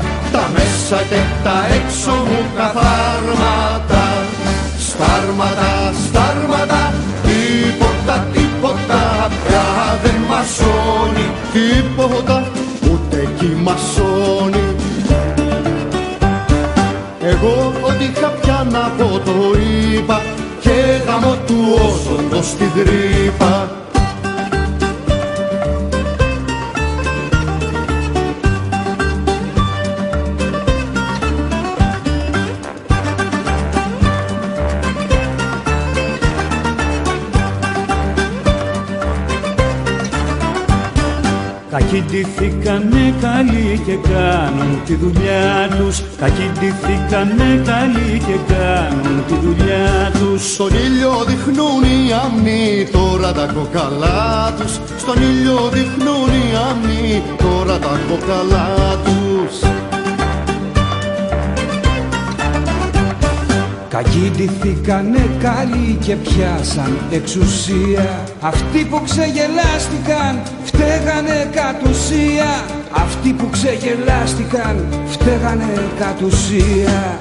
[0.93, 4.05] τα μέσα και τα έξω μου καθάρματα
[4.79, 9.65] Στάρματα, στάρματα, τίποτα, τίποτα πια
[10.03, 12.51] δεν μασώνει Τίποτα,
[12.91, 14.75] ούτε κι μασώνει
[17.21, 20.21] Εγώ ό,τι είχα πια να πω το είπα
[20.59, 23.69] και γαμώ του όσοντος στην τρύπα
[41.93, 46.01] Κακοί ντυθήκανε καλοί και κάνουν τη δουλειά τους.
[46.17, 50.53] Κακοί ντυθήκανε καλοί και κάνουν τη δουλειά τους.
[50.53, 54.79] Στον ήλιο δείχνουν οι αμνοί τώρα τα κοκαλά τους.
[54.97, 58.69] Στον ήλιο δείχνουν οι αμνοί τώρα τα κοκαλά
[59.03, 59.72] τους
[63.93, 68.23] Κακοί ντυθήκανε καλοί και πιάσαν εξουσία.
[68.41, 72.65] Αυτοί που ξεγελάστηκαν φταίγανε κατ' ουσία.
[72.91, 77.19] Αυτοί που ξεγελάστηκαν φταίγανε κατ' ουσία.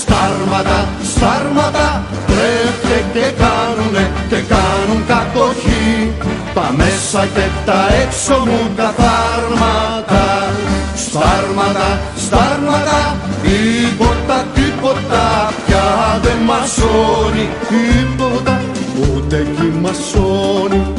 [0.00, 6.12] Στάρματα, στάρματα, τρέφτε και κάνουνε και κάνουν κατοχή
[6.54, 10.52] τα μέσα και τα έξω μου τα φάρματα
[10.96, 18.60] Στάρματα, στάρματα, τίποτα, τίποτα πια δεν μασώνει Τίποτα,
[19.00, 20.92] ούτε κι μασώνει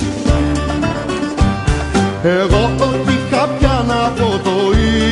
[2.24, 4.58] Εγώ ό,τι είχα πια να πω το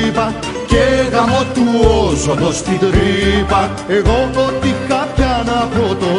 [0.06, 0.34] είπα
[0.68, 1.66] και γαμώ του
[2.08, 3.70] όζοντος στην τρύπα.
[3.88, 6.14] Εγώ ό,τι είχα πια να πω το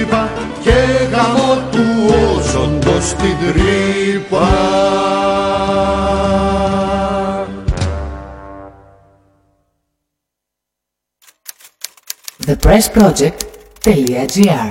[0.00, 0.28] είπα
[0.64, 0.78] και
[1.10, 1.86] γαμώ του
[2.34, 4.48] όζοντος στην τρύπα.
[12.46, 14.68] Thepressproject.gr